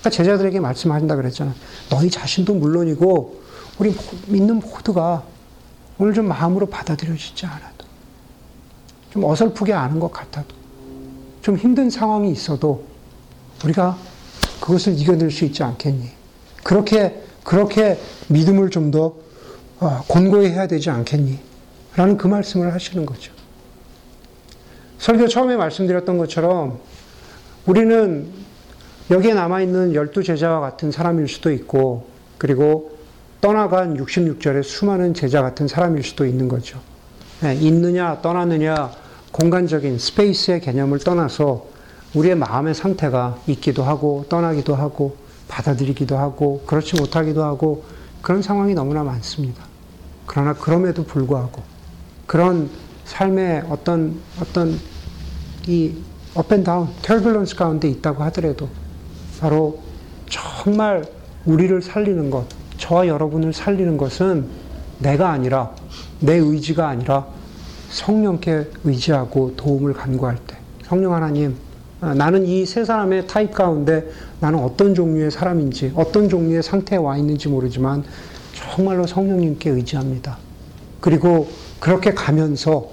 아까 0.00 0.10
제자들에게 0.10 0.60
말씀하신다 0.60 1.16
그랬잖아. 1.16 1.52
너희 1.90 2.08
자신도 2.10 2.54
물론이고 2.54 3.40
우리 3.78 3.94
믿는 4.28 4.60
모두가 4.60 5.22
오늘 6.00 6.14
좀 6.14 6.28
마음으로 6.28 6.64
받아들여지지 6.64 7.44
않아도 7.44 7.84
좀 9.10 9.22
어설프게 9.22 9.74
아는 9.74 10.00
것 10.00 10.10
같아도 10.10 10.48
좀 11.42 11.56
힘든 11.56 11.90
상황이 11.90 12.32
있어도 12.32 12.86
우리가 13.62 13.98
그것을 14.62 14.98
이겨낼 14.98 15.30
수 15.30 15.44
있지 15.44 15.62
않겠니? 15.62 16.08
그렇게 16.64 17.22
그렇게 17.44 17.98
믿음을 18.28 18.70
좀더 18.70 19.14
어, 19.80 20.04
권고히 20.08 20.48
해야 20.48 20.66
되지 20.66 20.88
않겠니? 20.88 21.38
라는 21.96 22.16
그 22.16 22.26
말씀을 22.26 22.72
하시는 22.72 23.04
거죠. 23.04 23.32
설교 24.98 25.28
처음에 25.28 25.56
말씀드렸던 25.56 26.16
것처럼 26.16 26.80
우리는 27.66 28.30
여기에 29.10 29.34
남아있는 29.34 29.94
열두 29.94 30.22
제자와 30.22 30.60
같은 30.60 30.92
사람일 30.92 31.28
수도 31.28 31.50
있고, 31.50 32.06
그리고 32.38 32.99
떠나간 33.40 33.96
66절의 33.96 34.62
수많은 34.62 35.14
제자 35.14 35.40
같은 35.40 35.66
사람일 35.66 36.02
수도 36.02 36.26
있는 36.26 36.46
거죠. 36.46 36.78
네, 37.40 37.54
있느냐, 37.54 38.20
떠나느냐, 38.20 38.92
공간적인 39.32 39.98
space의 39.98 40.60
개념을 40.60 40.98
떠나서 40.98 41.66
우리의 42.14 42.34
마음의 42.34 42.74
상태가 42.74 43.38
있기도 43.46 43.82
하고, 43.82 44.26
떠나기도 44.28 44.74
하고, 44.74 45.16
받아들이기도 45.48 46.18
하고, 46.18 46.62
그렇지 46.66 46.96
못하기도 46.96 47.42
하고, 47.42 47.84
그런 48.20 48.42
상황이 48.42 48.74
너무나 48.74 49.02
많습니다. 49.04 49.64
그러나 50.26 50.52
그럼에도 50.52 51.04
불구하고, 51.04 51.62
그런 52.26 52.68
삶의 53.06 53.64
어떤, 53.70 54.20
어떤 54.40 54.78
이 55.66 55.94
up 56.34 56.45
and 56.45 56.61
down, 56.61 56.88
turbulence 57.00 57.56
가운데 57.56 57.88
있다고 57.88 58.22
하더라도 58.24 58.68
바로 59.40 59.80
정말 60.28 61.06
우리를 61.46 61.80
살리는 61.80 62.30
것, 62.30 62.59
저와 62.80 63.06
여러분을 63.06 63.52
살리는 63.52 63.96
것은 63.96 64.46
내가 64.98 65.30
아니라 65.30 65.74
내 66.18 66.34
의지가 66.36 66.88
아니라 66.88 67.26
성령께 67.90 68.70
의지하고 68.84 69.54
도움을 69.56 69.92
간구할 69.92 70.38
때 70.46 70.56
성령 70.84 71.14
하나님 71.14 71.54
아, 72.00 72.14
나는 72.14 72.46
이 72.46 72.64
세 72.64 72.84
사람의 72.84 73.26
타입 73.26 73.52
가운데 73.52 74.10
나는 74.40 74.58
어떤 74.60 74.94
종류의 74.94 75.30
사람인지 75.30 75.92
어떤 75.94 76.28
종류의 76.30 76.62
상태에 76.62 76.98
와 76.98 77.18
있는지 77.18 77.48
모르지만 77.48 78.04
정말로 78.54 79.06
성령님께 79.06 79.70
의지합니다. 79.70 80.38
그리고 81.00 81.48
그렇게 81.78 82.12
가면서 82.12 82.88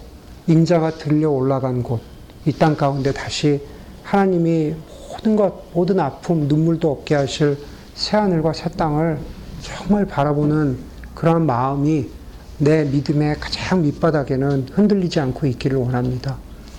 인자가 0.48 0.92
들려 0.92 1.30
올라간 1.30 1.84
곳, 1.84 2.02
이 2.46 2.52
땅 2.52 2.76
가운데 2.76 3.12
다시 3.14 3.62
하나님이 4.04 4.74
모든 5.10 5.36
것, 5.36 5.66
모든 5.74 6.00
아픔, 6.00 6.48
눈물도 6.48 6.90
없게 6.92 7.16
하실 7.16 7.58
새하늘과 7.96 8.54
새 8.54 8.70
땅을 8.70 9.20
정말 9.68 10.06
바라보는 10.06 10.78
그러한 11.14 11.46
마음이 11.46 12.10
내 12.58 12.86
믿음의 12.86 13.36
가장 13.40 13.82
밑바닥에는 13.84 14.70
흔들리지 14.72 15.20
않고 15.20 15.46
있기를 15.46 15.78
원합니다. 15.78 16.38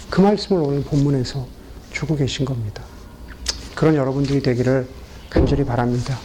그 0.09 0.23
말씀을 0.23 0.63
오늘 0.63 0.83
본문에서 0.83 1.47
주고 1.93 2.17
계신 2.17 2.47
겁니다. 2.47 2.83
그런 3.75 3.95
여러분들이 3.95 4.43
되기를 4.43 4.89
간절히 5.29 5.65
바랍니다. 5.65 6.19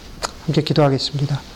함께 0.45 0.61
기도하겠습니다. 0.61 1.39